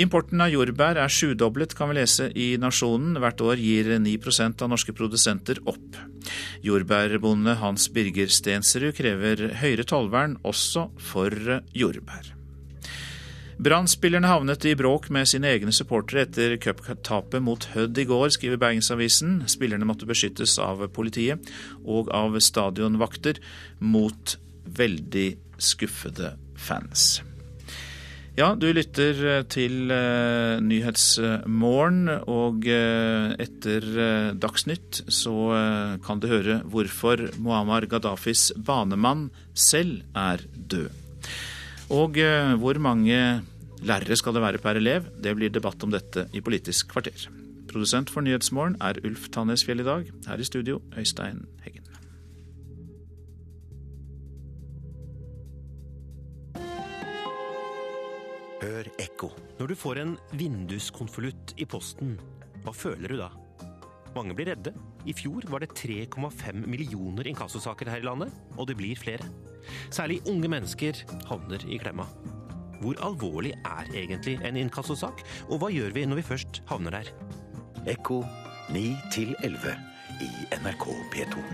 [0.00, 3.20] Importen av jordbær er sjudoblet, kan vi lese i Nasjonen.
[3.20, 6.00] Hvert år gir 9% av norske produsenter opp.
[6.64, 12.39] Jordbærbonde Hans Birger Stensrud krever høyere tollvern også for jordbær.
[13.60, 18.56] Brann-spillerne havnet i bråk med sine egne supportere etter cuptapet mot Hødd i går, skriver
[18.62, 19.42] Bergensavisen.
[19.52, 21.44] Spillerne måtte beskyttes av politiet
[21.84, 23.36] og av stadionvakter
[23.84, 25.26] mot veldig
[25.60, 27.20] skuffede fans.
[28.38, 33.90] Ja, du lytter til uh, Nyhetsmorgen, og uh, etter
[34.40, 35.36] Dagsnytt så
[36.06, 40.88] kan du høre hvorfor Muammar Gaddafis banemann selv er død.
[41.90, 42.14] Og
[42.62, 43.18] hvor mange
[43.86, 45.06] lærere skal det være per elev?
[45.22, 47.28] Det blir debatt om dette i Politisk kvarter.
[47.70, 50.08] Produsent for Nyhetsmorgen er Ulf Tannesfjell i dag.
[50.26, 51.86] Her i studio, Øystein Heggen.
[58.60, 59.30] Hør ekko.
[59.60, 62.18] Når du får en vinduskonvolutt i posten,
[62.64, 63.30] hva føler du da?
[64.16, 64.74] Mange blir redde.
[65.06, 69.30] I fjor var det 3,5 millioner inkassosaker her i landet, og det blir flere.
[69.94, 72.10] Særlig unge mennesker havner i klemma.
[72.80, 77.12] Hvor alvorlig er egentlig en inkassosak, og hva gjør vi når vi først havner der?
[77.88, 78.22] Ekko
[78.72, 78.84] 9
[79.44, 79.76] 11
[80.24, 80.30] i
[80.62, 81.44] NRK P2.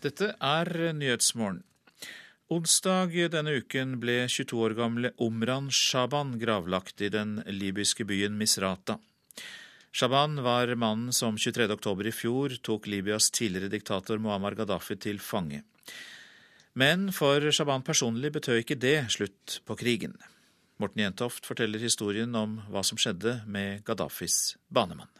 [0.00, 1.60] Dette er Nyhetsmorgen.
[2.50, 8.96] Onsdag denne uken ble 22 år gamle Omran Shaban gravlagt i den libyske byen Misrata.
[9.92, 15.64] Shaban var mannen som 23.10 i fjor tok Libyas tidligere diktator Muammar Gaddafi til fange.
[16.78, 20.14] Men for Shaban personlig betød ikke det slutt på krigen.
[20.80, 25.10] Morten Jentoft forteller historien om hva som skjedde med Gaddafis banemann.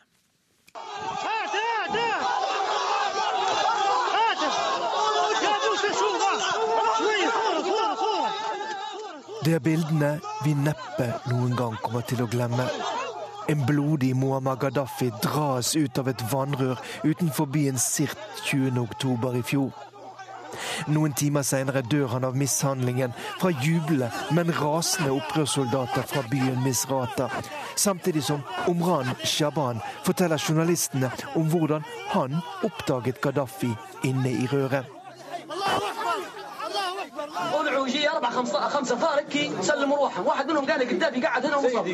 [9.44, 10.14] Det er bildene
[10.44, 12.68] vi neppe noen gang kommer til å glemme.
[13.50, 19.72] En blodig Muammar Gaddafi dras ut av et vannrør utenfor byen Sirt 20.10 i fjor.
[20.90, 27.26] Noen timer senere dør han av mishandlingen fra jublende, men rasende opprørssoldater fra byen Misrata.
[27.74, 33.74] Samtidig som Omran Shaban forteller journalistene om hvordan han oppdaget Gaddafi
[34.06, 34.86] inne i røret.
[37.39, 41.57] ادعوا يجي اربع خمسه خمسه فارك سلموا روحهم واحد منهم قال لي قدافي قاعد هنا
[41.57, 41.87] ومصاب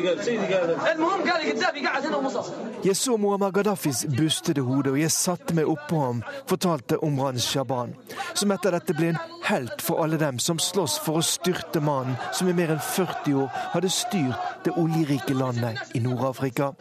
[0.92, 2.44] المهم قال لي قدافي قاعد هنا ومصاب
[2.84, 7.92] Jeg så Muammar Gaddafis bustede hode, og jeg satte meg oppå ham, fortalte Omran Shaban,
[8.34, 12.18] som etter dette ble en helt for alle dem som slåss for å styrte mannen
[12.32, 16.72] som i mer enn 40 år hadde styrt det oljerike landet i Nord-Afrika.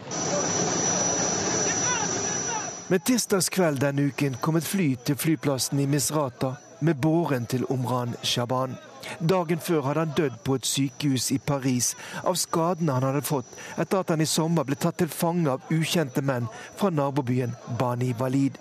[2.90, 8.15] Men tirsdagskveld denne uken kom et fly til flyplassen i Misrata med båren til Omran
[8.23, 8.77] Shaban.
[9.21, 11.93] Dagen før hadde han dødd på et sykehus i Paris
[12.25, 15.73] av skadene han hadde fått etter at han i sommer ble tatt til fange av
[15.73, 18.59] ukjente menn fra nabobyen Bani Walid.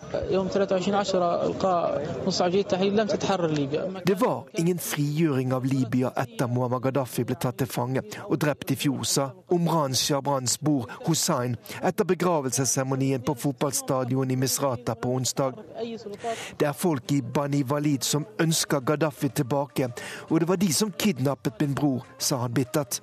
[4.06, 8.72] Det var ingen frigjøring av Libya etter Muammar Gaddafi ble tatt til fange og drept
[8.72, 15.60] i fjor, sa Omran Shabrans bror Hussein etter begravelsesseremonien på fotballstadion i Misrata på onsdag.
[16.58, 19.90] Det er folk i Bani Walid som ønsker Gaddafi tilbake,
[20.30, 23.02] og det var de som kidnappet min bror, sa han bittert.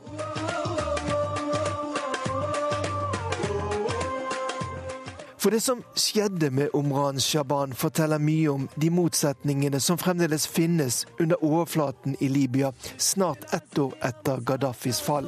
[5.42, 11.00] For det som skjedde med Omran Shaban, forteller mye om de motsetningene som fremdeles finnes
[11.18, 15.26] under overflaten i Libya, snart ett år etter Gaddafis fall.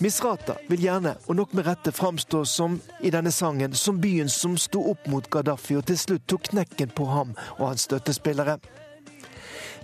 [0.00, 4.58] Misrata vil gjerne, og nok med rette, framstå som i denne sangen som byen som
[4.60, 8.58] sto opp mot Gaddafi og til slutt tok knekken på ham og hans støttespillere.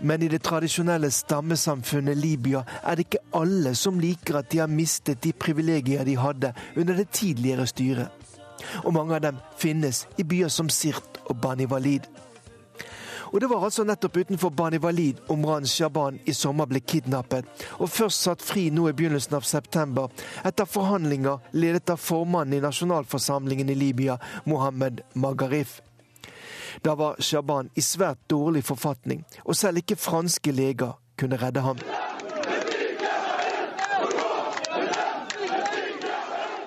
[0.01, 4.71] Men i det tradisjonelle stammesamfunnet Libya er det ikke alle som liker at de har
[4.71, 8.27] mistet de privilegier de hadde under det tidligere styret
[8.85, 12.07] og mange av dem finnes i byer som Sirt og Bani Walid.
[13.33, 17.45] Og Det var altså nettopp utenfor Bani Walid Omran Shaban i sommer ble kidnappet,
[17.79, 20.09] og først satt fri nå i begynnelsen av september,
[20.47, 24.17] etter forhandlinger ledet av formannen i nasjonalforsamlingen i Libya,
[24.47, 25.81] Mohammed Magarif.
[26.85, 31.79] Da var Shaban i svært dårlig forfatning, og selv ikke franske leger kunne redde ham.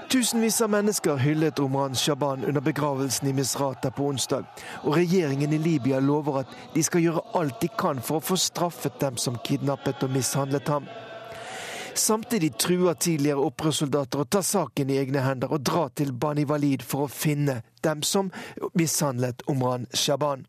[0.09, 4.47] Tusenvis av mennesker hyllet Omran Shaban under begravelsen i Misrata på onsdag.
[4.81, 8.39] Og regjeringen i Libya lover at de skal gjøre alt de kan for å få
[8.41, 10.89] straffet dem som kidnappet og mishandlet ham.
[11.93, 16.85] Samtidig truer tidligere opprørssoldater å ta saken i egne hender og dra til Bani Walid
[16.85, 18.31] for å finne dem som
[18.73, 20.45] mishandlet Omran Shaban.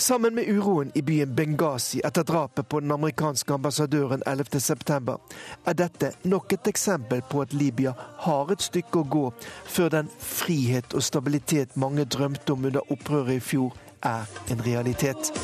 [0.00, 5.16] Sammen med uroen i byen Benghazi etter drapet på den amerikanske ambassadøren 11.9,
[5.66, 7.92] er dette nok et eksempel på at Libya
[8.24, 9.26] har et stykke å gå
[9.68, 15.34] før den frihet og stabilitet mange drømte om under opprøret i fjor, er en realitet.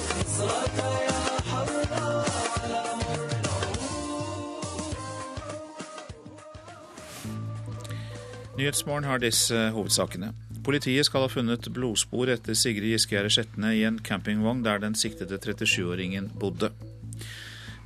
[8.57, 10.31] Nyhetsmorgen har disse hovedsakene.
[10.65, 15.37] Politiet skal ha funnet blodspor etter Sigrid Giskegjerde Skjetne i en campingvogn der den siktede
[15.37, 16.71] 37-åringen bodde.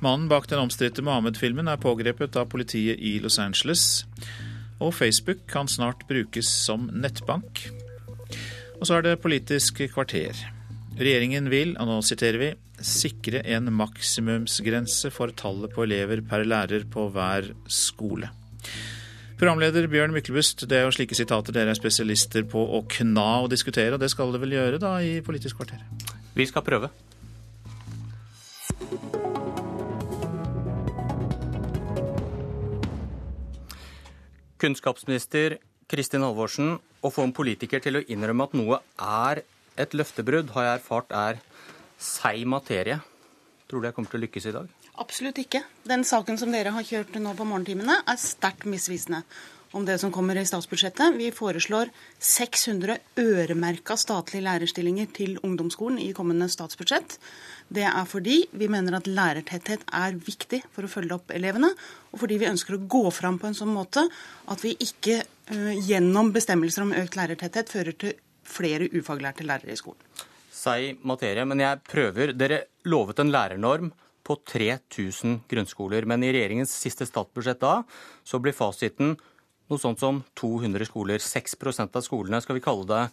[0.01, 4.05] Mannen bak den omstridte Mohammed-filmen er pågrepet av politiet i Los Angeles.
[4.79, 7.67] Og Facebook kan snart brukes som nettbank.
[8.79, 10.39] Og så er det Politisk kvarter.
[10.95, 12.49] Regjeringen vil, og nå siterer vi,
[12.79, 18.31] sikre en maksimumsgrense for tallet på elever per lærer på hver skole.
[19.41, 23.47] Programleder Bjørn Myklebust, det er jo slike sitater dere er spesialister på å kna og
[23.49, 25.79] diskutere, og det skal dere vel gjøre da i Politisk kvarter?
[26.37, 26.91] Vi skal prøve.
[34.61, 35.57] Kunnskapsminister
[35.89, 39.41] Kristin Halvorsen, å få en politiker til å innrømme at noe er
[39.73, 41.41] et løftebrudd, har jeg erfart er
[41.97, 43.01] seig materie.
[43.65, 44.80] Tror du jeg kommer til å lykkes i dag?
[44.99, 45.63] Absolutt ikke.
[45.87, 49.23] Den saken som dere har kjørt nå på morgentimene, er sterkt misvisende
[49.71, 51.15] om det som kommer i statsbudsjettet.
[51.15, 57.15] Vi foreslår 600 øremerka statlige lærerstillinger til ungdomsskolen i kommende statsbudsjett.
[57.71, 61.71] Det er fordi vi mener at lærertetthet er viktig for å følge opp elevene,
[62.11, 64.03] og fordi vi ønsker å gå fram på en sånn måte
[64.51, 69.79] at vi ikke uh, gjennom bestemmelser om økt lærertetthet fører til flere ufaglærte lærere i
[69.79, 70.03] skolen.
[70.51, 72.35] Sei materie, men jeg prøver.
[72.37, 73.93] Dere lovet en lærernorm
[74.31, 76.07] på 3000 grunnskoler.
[76.07, 77.81] Men i regjeringens siste statsbudsjett da,
[78.23, 79.17] så blir fasiten
[79.71, 81.23] noe sånt som 200 skoler.
[81.23, 83.03] 6% av skolene, skal vi kalle det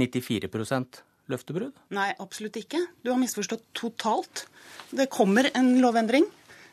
[0.00, 1.02] 94%
[1.32, 1.76] løftebrudd?
[1.96, 2.82] Nei, absolutt ikke.
[3.02, 4.46] Du har misforstått totalt.
[4.94, 6.26] Det kommer en lovendring.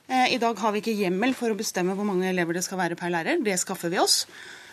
[0.07, 2.81] Eh, I dag har vi ikke hjemmel for å bestemme hvor mange elever det skal
[2.83, 3.39] være per lærer.
[3.43, 4.23] Det skaffer vi oss.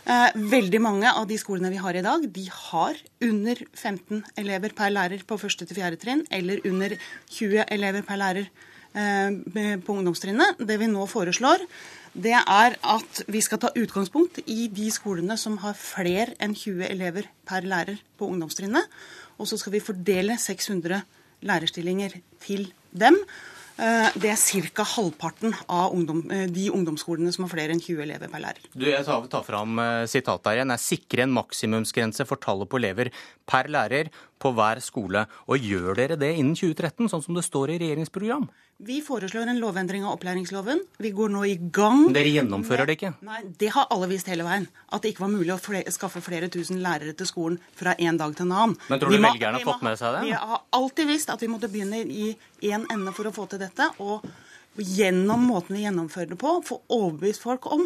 [0.05, 4.73] Eh, veldig mange av de skolene vi har i dag, de har under 15 elever
[4.77, 6.97] per lærer på første til fjerde trinn, eller under
[7.37, 8.49] 20 elever per lærer
[8.93, 10.59] på ungdomstrinnet.
[10.67, 11.63] Det vi nå foreslår,
[12.11, 16.89] det er at vi skal ta utgangspunkt i de skolene som har flere enn 20
[16.89, 18.89] elever per lærer på ungdomstrinnet.
[19.39, 21.05] Og så skal vi fordele 600
[21.47, 23.17] lærerstillinger til dem.
[23.81, 24.85] Eh, det er ca.
[24.85, 28.67] halvparten av ungdom, eh, de ungdomsskolene som har flere enn 20 elever per lærer.
[28.75, 30.75] Du, jeg tar, tar fram sitatet her igjen.
[30.75, 33.13] Jeg sikrer en maksimumsgrense for tallet på elever
[33.47, 35.25] per lærer på hver skole.
[35.47, 38.51] Og gjør dere det innen 2013, sånn som det står i regjeringsprogram?
[38.83, 40.79] Vi foreslår en lovendring av opplæringsloven.
[40.99, 42.07] Vi går nå i gang.
[42.17, 43.11] Dere gjennomfører det ikke?
[43.29, 44.65] Nei, Det har alle visst hele veien.
[44.89, 48.17] At det ikke var mulig å flere, skaffe flere tusen lærere til skolen fra en
[48.17, 48.77] dag til en annen.
[48.89, 50.23] Men tror du velgerne har fått med seg det?
[50.31, 52.31] Vi har alltid visst at vi måtte begynne i
[52.71, 53.91] én ende for å få til dette.
[54.01, 54.25] Og
[54.81, 57.85] gjennom måten vi gjennomfører det på, få overbevist folk om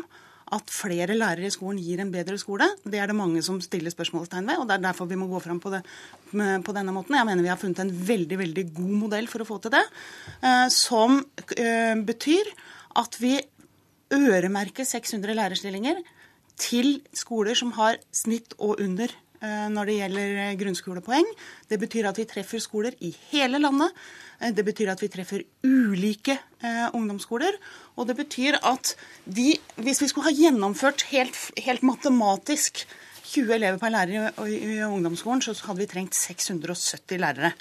[0.54, 2.66] at flere lærere i skolen gir en bedre skole.
[2.84, 5.40] Det er det mange som stiller spørsmålstegn ved, og det er derfor vi må gå
[5.42, 5.82] fram på, det,
[6.32, 7.16] på denne måten.
[7.18, 9.82] Jeg mener vi har funnet en veldig, veldig god modell for å få til det,
[10.44, 11.18] eh, som
[11.56, 12.52] eh, betyr
[13.02, 13.36] at vi
[14.14, 16.02] øremerker 600 lærerstillinger
[16.60, 19.10] til skoler som har snitt og under
[19.70, 21.26] når det gjelder grunnskolepoeng.
[21.70, 23.92] Det betyr at vi treffer skoler i hele landet.
[24.52, 27.56] Det betyr at vi treffer ulike eh, ungdomsskoler.
[27.96, 32.84] Og det betyr at de, hvis vi skulle ha gjennomført helt, helt matematisk
[33.24, 34.12] 20 elever per lærer
[34.44, 37.54] i, i, i, ungdomsskolen, så hadde vi trengt 670 lærere.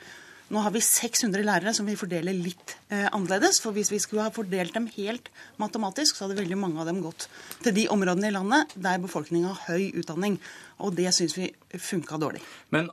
[0.54, 3.58] Nå har vi 600 lærere som vi fordeler litt eh, annerledes.
[3.64, 7.00] For hvis vi skulle ha fordelt dem helt matematisk, så hadde veldig mange av dem
[7.02, 7.26] gått
[7.64, 10.38] til de områdene i landet der befolkninga har høy utdanning.
[10.86, 12.44] Og det syns vi funka dårlig.
[12.76, 12.92] Men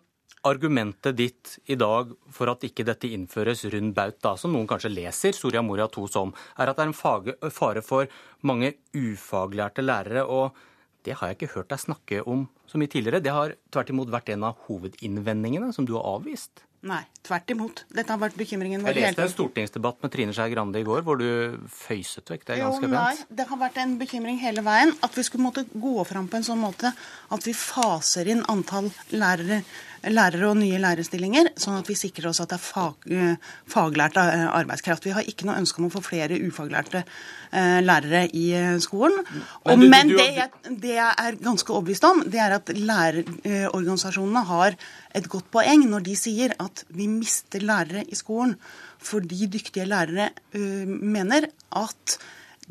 [0.49, 4.95] argumentet ditt i dag for at ikke dette innføres rund baut, da, som noen kanskje
[4.95, 8.09] leser Soria Moria 2 som, er at det er en fare for
[8.41, 10.25] mange ufaglærte lærere.
[10.25, 10.57] og
[11.05, 13.21] det har jeg ikke hørt deg snakke om så mye tidligere.
[13.25, 16.65] Det har tvert imot vært en av hovedinnvendingene som du har avvist.
[16.81, 17.83] Nei, tvert imot.
[17.93, 18.97] Dette har vært bekymringen vår.
[18.97, 22.55] Jeg leste en stortingsdebatt med Trine Skei Grande i går hvor du føyset vekk det
[22.55, 25.67] er ganske jo, nei, Det har vært en bekymring hele veien at vi skulle måtte
[25.69, 29.61] gå fram på en sånn måte at vi faser inn antall lærere
[30.09, 34.17] lærere og nye lærerstillinger, sånn at vi sikrer oss at det er fag, eh, faglært
[34.21, 35.05] eh, arbeidskraft.
[35.05, 38.47] Vi har ikke noe ønske om å få flere ufaglærte eh, lærere i
[38.83, 39.21] skolen.
[39.67, 44.79] Og, men, det, jeg, det, jeg, er ganske overbevist om, det er at lærerorganisasjonene har
[45.17, 48.57] et godt poeng når de sier at vi mister lærere i skolen
[49.01, 51.47] fordi dyktige lærere mener
[51.81, 52.19] at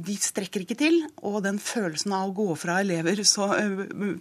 [0.06, 0.98] de strekker ikke til.
[1.28, 3.50] Og den følelsen av å gå fra elever så,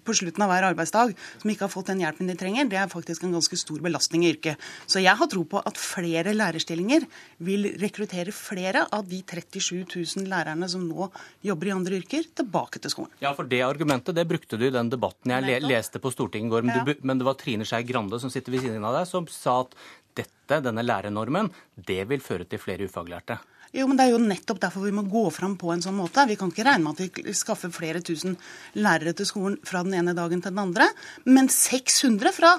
[0.04, 2.90] på slutten av hver arbeidsdag som ikke har fått den hjelpen de trenger, det er
[2.92, 4.60] faktisk en ganske stor belastning i yrket.
[4.90, 7.06] Så jeg har tro på at flere lærerstillinger
[7.44, 11.10] vil rekruttere flere av de 37 000 lærerne som nå
[11.46, 13.14] jobber i andre yrker, tilbake til skolen.
[13.22, 16.48] Ja, for det argumentet det brukte du i den debatten jeg le leste på Stortinget
[16.48, 16.66] i går.
[16.68, 19.28] Men, du, men det var Trine Skei Grande som sitter ved siden av deg, som
[19.30, 19.76] sa at
[20.18, 21.52] dette, denne lærernormen,
[21.88, 23.38] det vil føre til flere ufaglærte.
[23.76, 26.24] Jo, men Det er jo nettopp derfor vi må gå fram på en sånn måte.
[26.28, 28.38] Vi kan ikke regne med at vi skaffer flere tusen
[28.74, 30.88] lærere til skolen fra den ene dagen til den andre.
[31.26, 32.56] Men 600 fra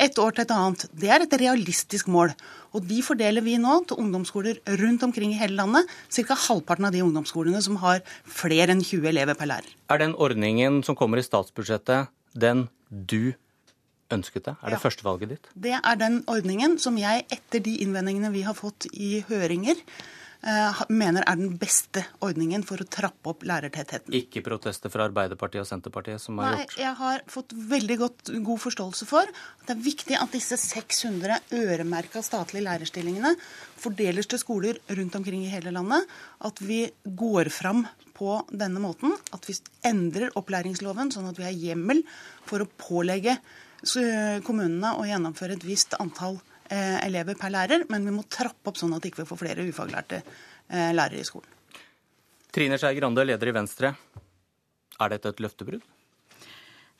[0.00, 2.32] et år til et annet, det er et realistisk mål.
[2.76, 5.88] Og de fordeler vi nå til ungdomsskoler rundt omkring i hele landet.
[6.12, 6.36] Ca.
[6.46, 9.74] halvparten av de ungdomsskolene som har flere enn 20 elever per lærer.
[9.90, 13.34] Er den ordningen som kommer i statsbudsjettet, den du
[14.12, 14.60] ønsket deg?
[14.62, 14.84] Er det ja.
[14.84, 15.50] førstevalget ditt?
[15.54, 19.80] Det er den ordningen som jeg, etter de innvendingene vi har fått i høringer,
[20.88, 24.14] mener er den beste ordningen for å trappe opp lærertettheten.
[24.16, 28.32] Ikke protester fra Arbeiderpartiet og Senterpartiet som har Nei, gjort Jeg har fått veldig godt,
[28.46, 33.34] god forståelse for at det er viktig at disse 600 øremerka statlige lærerstillingene
[33.80, 36.08] fordeles til skoler rundt omkring i hele landet.
[36.40, 37.84] At vi går fram
[38.16, 39.12] på denne måten.
[39.36, 42.04] At vi endrer opplæringsloven sånn at vi har hjemmel
[42.48, 43.36] for å pålegge
[44.44, 48.78] kommunene å gjennomføre et visst antall Eh, elever per lærer, men vi må trappe opp
[48.78, 51.56] sånn at vi ikke får flere ufaglærte eh, lærere i skolen.
[52.50, 53.94] Trine Skei Grande, leder i Venstre.
[55.00, 55.84] Er dette et løftebrudd?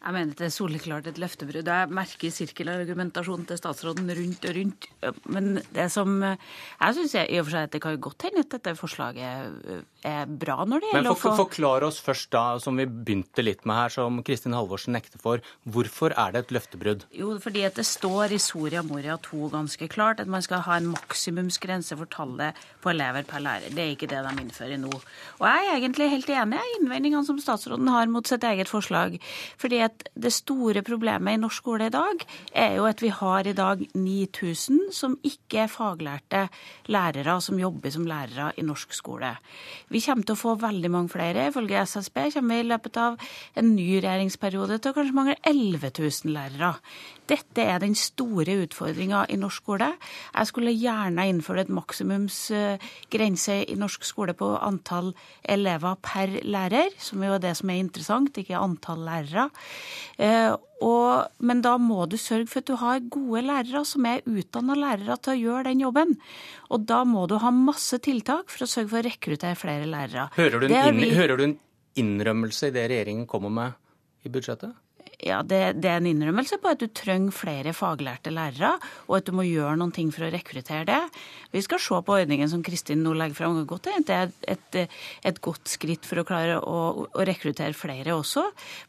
[0.01, 1.69] Jeg mener det er soleklart et løftebrudd.
[1.69, 4.87] Jeg merker sirkelargumentasjonen til statsråden rundt og rundt.
[5.29, 8.55] Men det som jeg syns i og for seg at det kan godt hende at
[8.55, 12.81] dette forslaget er bra når det gjelder for, å få Forklar oss først, da, som
[12.81, 15.45] vi begynte litt med her, som Kristin Halvorsen nekter for.
[15.69, 17.05] Hvorfor er det et løftebrudd?
[17.17, 20.81] Jo, fordi at det står i Soria Moria 2 ganske klart at man skal ha
[20.81, 23.69] en maksimumsgrense for tallet på elever per lærer.
[23.77, 24.93] Det er ikke det de innfører nå.
[24.97, 29.21] Og jeg er egentlig helt enig i innvendingene som statsråden har mot sitt eget forslag.
[29.61, 32.25] fordi at at det store problemet i norsk skole i dag
[32.57, 36.47] er jo at vi har i dag 9000 som ikke er faglærte
[36.91, 39.35] lærere som jobber som lærere i norsk skole.
[39.91, 41.49] Vi kommer til å få veldig mange flere.
[41.51, 43.19] Ifølge SSB kommer vi i løpet av
[43.61, 46.75] en ny regjeringsperiode til å kanskje mangle 11 000 lærere.
[47.31, 49.91] Dette er den store utfordringa i norsk skole.
[50.35, 55.13] Jeg skulle gjerne innført et maksimumsgrense i norsk skole på antall
[55.43, 59.49] elever per lærer, som jo er det som er interessant, ikke antall lærere.
[60.19, 64.25] Eh, og, men da må du sørge for at du har gode lærere som er
[64.25, 66.15] utdanna lærere til å gjøre den jobben.
[66.73, 70.31] Og da må du ha masse tiltak for å sørge for å rekruttere flere lærere.
[70.39, 71.13] Hører du en, vi...
[71.15, 71.59] hører du en
[72.01, 74.73] innrømmelse i det regjeringen kommer med i budsjettet?
[75.21, 78.73] Ja, det, det, er en innrømmelse på at du trenger flere faglærte lærere,
[79.09, 81.01] og at du må gjøre noen ting for å rekruttere det.
[81.53, 83.59] Vi skal se på ordningen som Kristin nå legger fram.
[83.61, 84.79] Det er et,
[85.27, 88.47] et, godt skritt for å klare å, å, rekruttere flere også.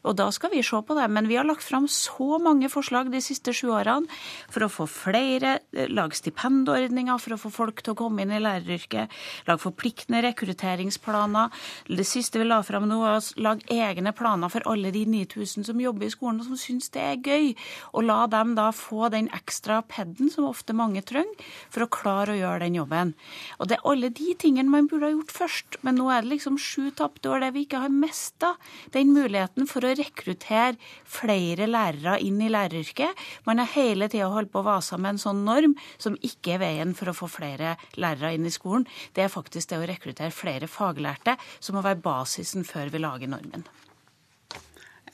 [0.08, 1.08] Og da skal vi se på det.
[1.12, 4.08] Men vi har lagt fram så mange forslag de siste sju årene
[4.52, 5.58] for å få flere,
[5.92, 9.12] lage stipendordninger for å få folk til å komme inn i læreryrket,
[9.50, 11.52] lage forpliktende rekrutteringsplaner.
[11.92, 15.68] Det siste vi la fram nå, er å lage egne planer for alle de 9000
[15.68, 17.52] som jobber i skolen og som syns det er gøy.
[17.92, 21.42] Og la dem da få den ekstra peden som ofte mange trenger,
[21.72, 23.12] for å klare å gjøre den jobben.
[23.58, 25.80] Og det er alle de tingene man burde ha gjort først.
[25.86, 28.54] Men nå er det liksom sju tapte år der vi ikke har mista
[28.94, 30.78] den muligheten for å rekruttere
[31.08, 33.22] flere lærere inn i læreryrket.
[33.48, 36.64] Man har hele tida holdt på å vase med en sånn norm som ikke er
[36.64, 38.86] veien for å få flere lærere inn i skolen.
[39.14, 43.30] Det er faktisk det å rekruttere flere faglærte som må være basisen før vi lager
[43.32, 43.66] normen.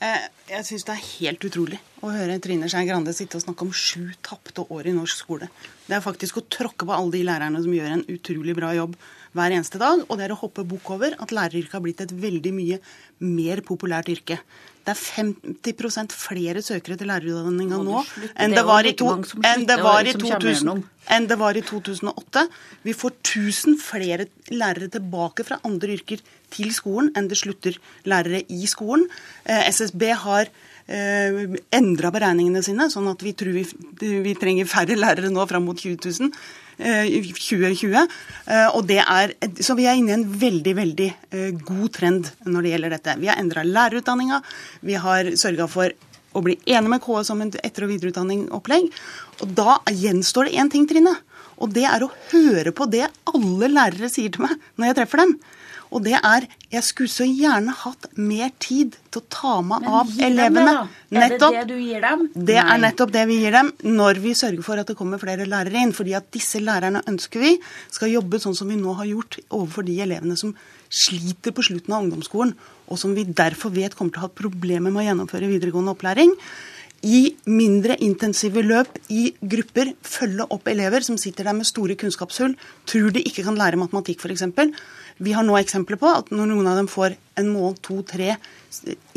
[0.01, 3.65] Eh, jeg syns det er helt utrolig å høre Trine Skei Grande sitte og snakke
[3.65, 5.49] om sju tapte år i norsk skole.
[5.87, 8.95] Det er faktisk å tråkke på alle de lærerne som gjør en utrolig bra jobb
[9.35, 10.05] hver eneste dag.
[10.07, 12.79] Og det er å hoppe bukk over at læreryrket har blitt et veldig mye
[13.25, 14.39] mer populært yrke.
[14.85, 15.01] Det er
[15.75, 17.99] 50 flere søkere til lærerutdanninga nå
[18.41, 19.11] enn det, var i, to,
[19.45, 20.79] enn, det var i 2000,
[21.13, 22.45] enn det var i 2008.
[22.87, 26.23] Vi får 1000 flere lærere tilbake fra andre yrker
[26.55, 27.77] til skolen enn det slutter
[28.09, 29.05] lærere i skolen.
[29.43, 30.49] Eh, SSB har
[30.89, 33.65] endra beregningene sine, sånn at vi tror vi,
[33.99, 36.33] vi trenger færre lærere nå fram mot 20 000.
[36.79, 37.95] 2020.
[38.71, 42.71] Og er, så vi er inne i en veldig veldig eh, god trend når det
[42.71, 43.15] gjelder dette.
[43.19, 44.39] Vi har endra lærerutdanninga.
[44.87, 45.91] Vi har sørga for
[46.31, 48.89] å bli enige med KS om en etter- og videreutdanningopplegg.
[49.43, 51.15] Og da gjenstår det én ting, Trine.
[51.59, 55.25] Og det er å høre på det alle lærere sier til meg når jeg treffer
[55.25, 55.35] dem.
[55.89, 60.11] Og det er jeg skulle så gjerne hatt mer tid til å ta meg av
[60.21, 60.75] elevene.
[61.09, 62.25] Det, er det det du gir dem?
[62.35, 65.47] Det er nettopp det vi gir dem når vi sørger for at det kommer flere
[65.49, 65.95] lærere inn.
[65.97, 67.55] fordi at disse lærerne ønsker vi
[67.89, 70.53] skal jobbe sånn som vi nå har gjort overfor de elevene som
[70.89, 72.53] sliter på slutten av ungdomsskolen,
[72.89, 76.33] og som vi derfor vet kommer til å ha problemer med å gjennomføre videregående opplæring
[77.05, 82.55] i mindre intensive løp i grupper følge opp elever som sitter der med store kunnskapshull,
[82.89, 84.43] tror de ikke kan lære matematikk f.eks.
[85.19, 88.35] Vi har nå eksempler på at når noen av dem får en måned, to, tre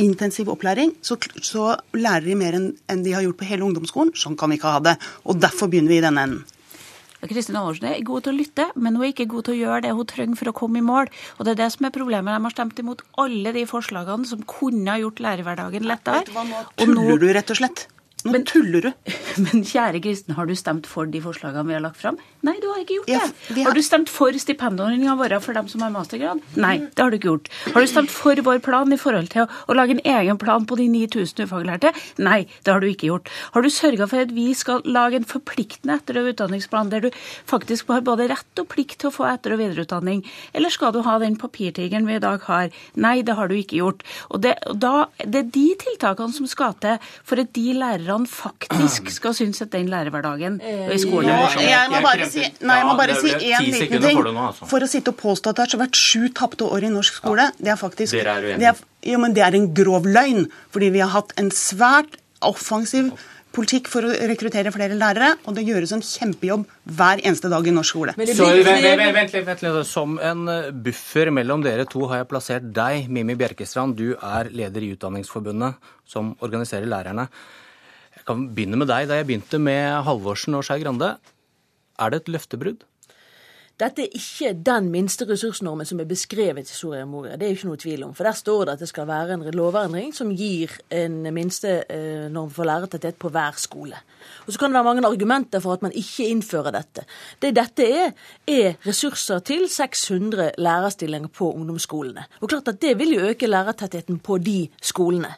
[0.02, 4.10] intensiv opplæring, så, så lærer de mer enn de har gjort på hele ungdomsskolen.
[4.18, 4.96] Sånn kan vi ikke ha det.
[5.26, 6.42] Og derfor begynner vi i denne enden.
[7.30, 9.82] Kristin Andersen er god til å lytte, men hun er ikke god til å gjøre
[9.84, 11.10] det hun trenger for å komme i mål.
[11.38, 12.34] Og det er det som er problemet.
[12.34, 16.24] De har stemt imot alle de forslagene som kunne ha gjort lærerhverdagen lettere.
[16.24, 17.86] Vet du hva, nå tuller du, rett og slett.
[18.22, 18.90] Nå men, tuller du.
[19.42, 22.18] Men kjære Kristen, har du stemt for de forslagene vi har lagt fram?
[22.46, 23.16] Nei, du har ikke gjort det.
[23.16, 23.24] Ja,
[23.56, 23.60] har...
[23.66, 23.74] har...
[23.74, 26.42] du stemt for stipendordninga vår for dem som har mastergrad?
[26.60, 27.50] Nei, det har du ikke gjort.
[27.74, 30.66] Har du stemt for vår plan i forhold til å, å lage en egen plan
[30.68, 31.94] på de 9000 ufaglærte?
[32.22, 33.32] Nei, det har du ikke gjort.
[33.56, 37.10] Har du sørga for at vi skal lage en forpliktende etter- og utdanningsplan der du
[37.50, 40.22] faktisk har både rett og plikt til å få etter- og videreutdanning?
[40.54, 42.70] Eller skal du ha den papirtigeren vi i dag har?
[42.94, 44.06] Nei, det har du ikke gjort.
[44.30, 48.28] Og det, da, det er de tiltakene som skal til for at de lærerne lærerne
[48.28, 51.62] faktisk skal synes at den lærerhverdagen i skolen er morsom.
[51.62, 54.22] Jeg må bare si, nei, jeg må bare si én liten ting.
[54.36, 54.68] Altså.
[54.70, 57.50] For å sitte og påstå at det har vært sju tapte år i norsk skole,
[57.58, 58.80] det er faktisk det er?
[59.02, 60.46] Jo, men det er en grov løgn.
[60.72, 63.12] Fordi vi har hatt en svært offensiv
[63.52, 66.64] politikk for å rekruttere flere lærere, og det gjøres en kjempejobb
[66.96, 68.14] hver eneste dag i norsk skole.
[68.32, 72.70] Så, vent, vent, vent, vent, Som en eh, buffer mellom dere to har jeg plassert
[72.74, 73.96] deg, Mimi Bjerkestrand.
[73.98, 77.28] Du er leder i Utdanningsforbundet, som organiserer lærerne.
[78.22, 79.08] Jeg kan begynne med deg.
[79.10, 81.16] Da jeg begynte med Halvorsen og Skei Grande,
[81.98, 82.84] er det et løftebrudd?
[83.82, 87.34] Dette er ikke den minste ressursnormen som er beskrevet i Soria Moria.
[87.34, 88.12] Det er ikke noe tvil om.
[88.14, 92.54] For der står det at det skal være en lovendring som gir en minstenorm eh,
[92.54, 93.98] for lærertetthet på hver skole.
[94.46, 97.06] Og Så kan det være mange argumenter for at man ikke innfører dette.
[97.42, 98.14] Det dette er,
[98.46, 102.28] er ressurser til 600 lærerstillinger på ungdomsskolene.
[102.40, 105.34] Og klart at Det vil jo øke lærertettheten på de skolene.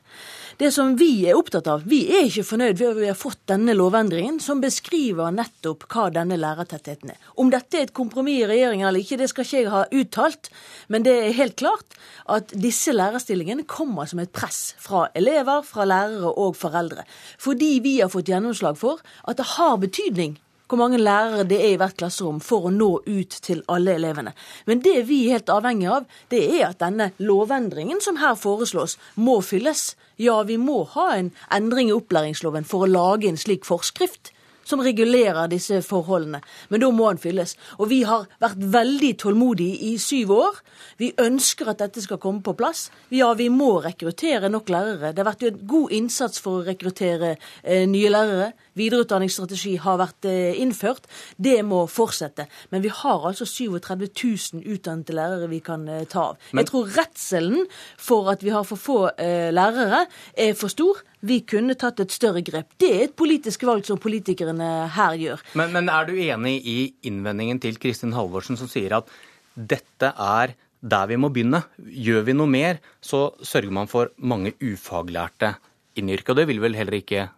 [0.58, 3.40] Det som vi er opptatt av, vi er ikke fornøyd ved at vi har fått
[3.50, 7.18] denne lovendringen som beskriver nettopp hva denne lærertettheten er.
[7.42, 10.52] Om dette er et kompromiss i regjeringen eller ikke, det skal ikke jeg ha uttalt.
[10.86, 11.98] Men det er helt klart
[12.30, 17.02] at disse lærerstillingene kommer som et press fra elever, fra lærere og foreldre.
[17.42, 21.74] Fordi vi har fått gjennomslag for at det har betydning hvor mange lærere det er
[21.74, 24.32] i hvert klasserom for å nå ut til alle elevene.
[24.66, 28.96] Men det vi er helt avhengig av, det er at denne lovendringen som her foreslås,
[29.14, 29.92] må fylles.
[30.20, 34.32] Ja, vi må ha en endring i opplæringsloven for å lage en slik forskrift
[34.64, 36.40] som regulerer disse forholdene.
[36.70, 37.56] Men da må den fylles.
[37.78, 40.60] Og vi har vært veldig tålmodige i syv år.
[41.00, 42.88] Vi ønsker at dette skal komme på plass.
[43.14, 45.12] Ja, vi må rekruttere nok lærere.
[45.12, 48.52] Det har vært en god innsats for å rekruttere eh, nye lærere.
[48.78, 51.08] Videreutdanningsstrategi har vært eh, innført.
[51.36, 52.48] Det må fortsette.
[52.72, 56.38] Men vi har altså 37 000 utdannede lærere vi kan eh, ta av.
[56.52, 56.64] Men...
[56.64, 57.66] Jeg tror redselen
[58.00, 61.02] for at vi har for få eh, lærere, er for stor.
[61.24, 62.74] Vi kunne tatt et større grep.
[62.80, 65.44] Det er et politisk valg som politikerne her gjør.
[65.56, 66.78] Men, men er du enig i
[67.08, 69.08] innvendingen til Kristin Halvorsen som sier at
[69.54, 70.52] dette er
[70.84, 71.62] der vi må begynne?
[71.80, 75.54] Gjør vi noe mer, så sørger man for mange ufaglærte
[75.96, 76.34] inn i yrket.
[76.34, 77.28] Og det vil vel heller ikke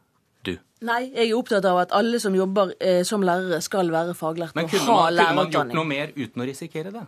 [0.47, 0.57] du?
[0.87, 4.67] Nei, jeg er opptatt av at alle som jobber eh, som lærere, skal være faglærte
[4.67, 5.15] og ha lærerutdanning.
[5.15, 7.07] Men kunne man gjort noe mer uten å risikere det?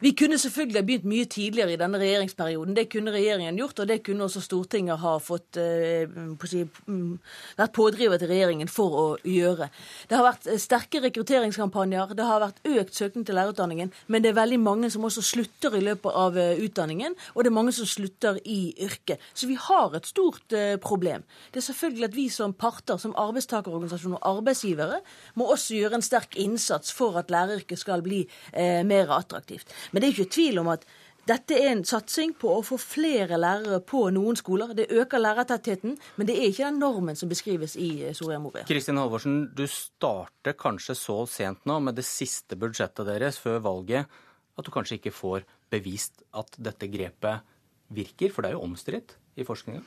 [0.00, 2.76] Vi kunne selvfølgelig ha begynt mye tidligere i denne regjeringsperioden.
[2.76, 6.10] Det kunne regjeringen gjort, og det kunne også Stortinget ha fått eh,
[6.50, 7.18] si, mm,
[7.58, 9.70] vært pådriver til regjeringen for å gjøre.
[10.10, 14.32] Det har vært eh, sterke rekrutteringskampanjer, det har vært økt søkning til lærerutdanningen, men det
[14.32, 17.72] er veldig mange som også slutter i løpet av uh, utdanningen, og det er mange
[17.76, 19.22] som slutter i yrket.
[19.34, 21.22] Så vi har et stort problem.
[21.52, 25.00] Det er selvfølgelig at vi som parter som arbeidstakerorganisasjoner og arbeidsgivere
[25.38, 29.53] må også gjøre en sterk innsats for at læreryrket skal bli eh, mer attraktivt.
[29.92, 30.86] Men det er ikke tvil om at
[31.24, 34.74] dette er en satsing på å få flere lærere på noen skoler.
[34.76, 38.66] Det øker lærertettheten, men det er ikke den normen som beskrives i eh, Soria Moria.
[38.68, 44.20] Kristin Halvorsen, du starter kanskje så sent nå med det siste budsjettet deres før valget
[44.54, 47.54] at du kanskje ikke får bevist at dette grepet
[47.94, 49.16] virker, for det er jo omstridt?
[49.34, 49.80] I forskninga?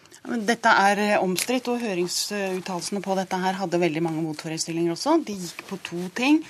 [0.47, 5.17] Dette er eh, omstridt, og høringsuttalelsene på dette her hadde veldig mange motforestillinger også.
[5.27, 6.41] De gikk på to ting.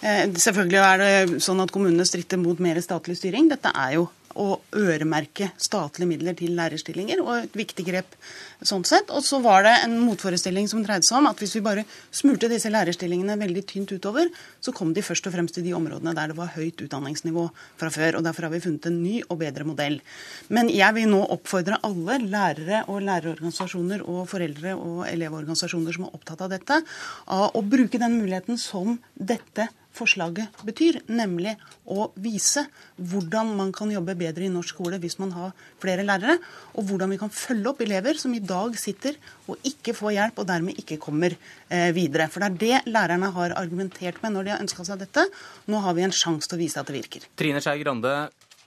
[0.00, 3.50] Eh, selvfølgelig er det sånn at kommunene stritter mot mer statlig styring.
[3.50, 4.08] Dette er jo
[4.40, 8.16] å øremerke statlige midler til lærerstillinger, og et viktig grep
[8.64, 9.10] sånn sett.
[9.14, 11.84] Og så var det en motforestilling som dreide seg om at hvis vi bare
[12.14, 14.30] smurte disse lærerstillingene veldig tynt utover,
[14.64, 17.46] så kom de først og fremst til de områdene der det var høyt utdanningsnivå
[17.80, 18.18] fra før.
[18.18, 20.00] og Derfor har vi funnet en ny og bedre modell.
[20.48, 26.18] Men jeg vil nå oppfordre alle lærere og lærerorganisasjoner og foreldre og elevorganisasjoner som er
[26.18, 26.82] opptatt av dette,
[27.30, 31.54] av å bruke den muligheten som dette forslaget betyr, nemlig
[31.90, 32.64] å vise
[32.98, 35.52] hvordan man kan jobbe bedre i norsk skole hvis man har
[35.82, 36.38] flere lærere,
[36.74, 39.18] og hvordan vi kan følge opp elever som i dag sitter
[39.50, 42.28] og ikke får hjelp, og dermed ikke kommer eh, videre.
[42.32, 45.26] For det er det lærerne har argumentert med når de har ønska seg dette.
[45.70, 47.28] Nå har vi en sjanse til å vise at det virker.
[47.38, 48.14] Trine Skei Grande,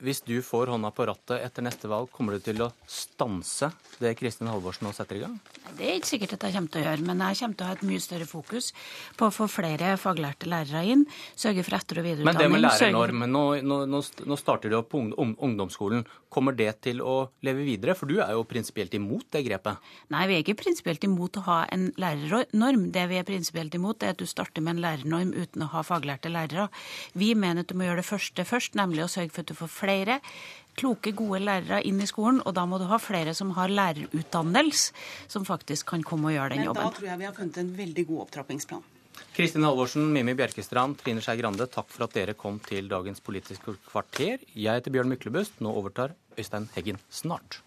[0.04, 3.72] hvis du får hånda på rattet etter neste valg, kommer du til å stanse
[4.02, 5.38] det Kristin Halvorsen nå setter i gang?
[5.78, 7.70] Det er ikke sikkert at jeg kommer til å gjøre, men jeg kommer til å
[7.72, 8.70] ha et mye større fokus
[9.18, 11.04] på å få flere faglærte lærere inn.
[11.36, 12.38] Sørge for etter- og videreutdanning.
[12.38, 13.44] Men det med lærernormen, nå,
[13.90, 16.06] nå, nå starter du opp på ungdomsskolen.
[16.34, 17.96] Kommer det til å leve videre?
[17.98, 19.84] For du er jo prinsipielt imot det grepet?
[20.14, 22.90] Nei, vi er ikke prinsipielt imot å ha en lærernorm.
[22.94, 25.84] Det vi er prinsipielt imot, er at du starter med en lærernorm uten å ha
[25.88, 26.68] faglærte lærere.
[27.18, 29.58] Vi mener at du må gjøre det første først, nemlig å sørge for at du
[29.58, 30.22] får flere
[30.78, 34.94] kloke, gode lærere inn i skolen, og da må du ha flere som har lærerutdannelse,
[35.32, 36.84] som faktisk kan komme og gjøre den jobben.
[36.84, 38.86] Men da tror jeg vi har funnet en veldig god opptrappingsplan.
[39.34, 43.74] Kristin Halvorsen, Mimi Bjerkestrand, Trine Skei Grande, takk for at dere kom til dagens Politiske
[43.90, 44.44] kvarter.
[44.54, 45.58] Jeg heter Bjørn Myklebust.
[45.66, 47.62] Nå overtar Øystein Heggen snart.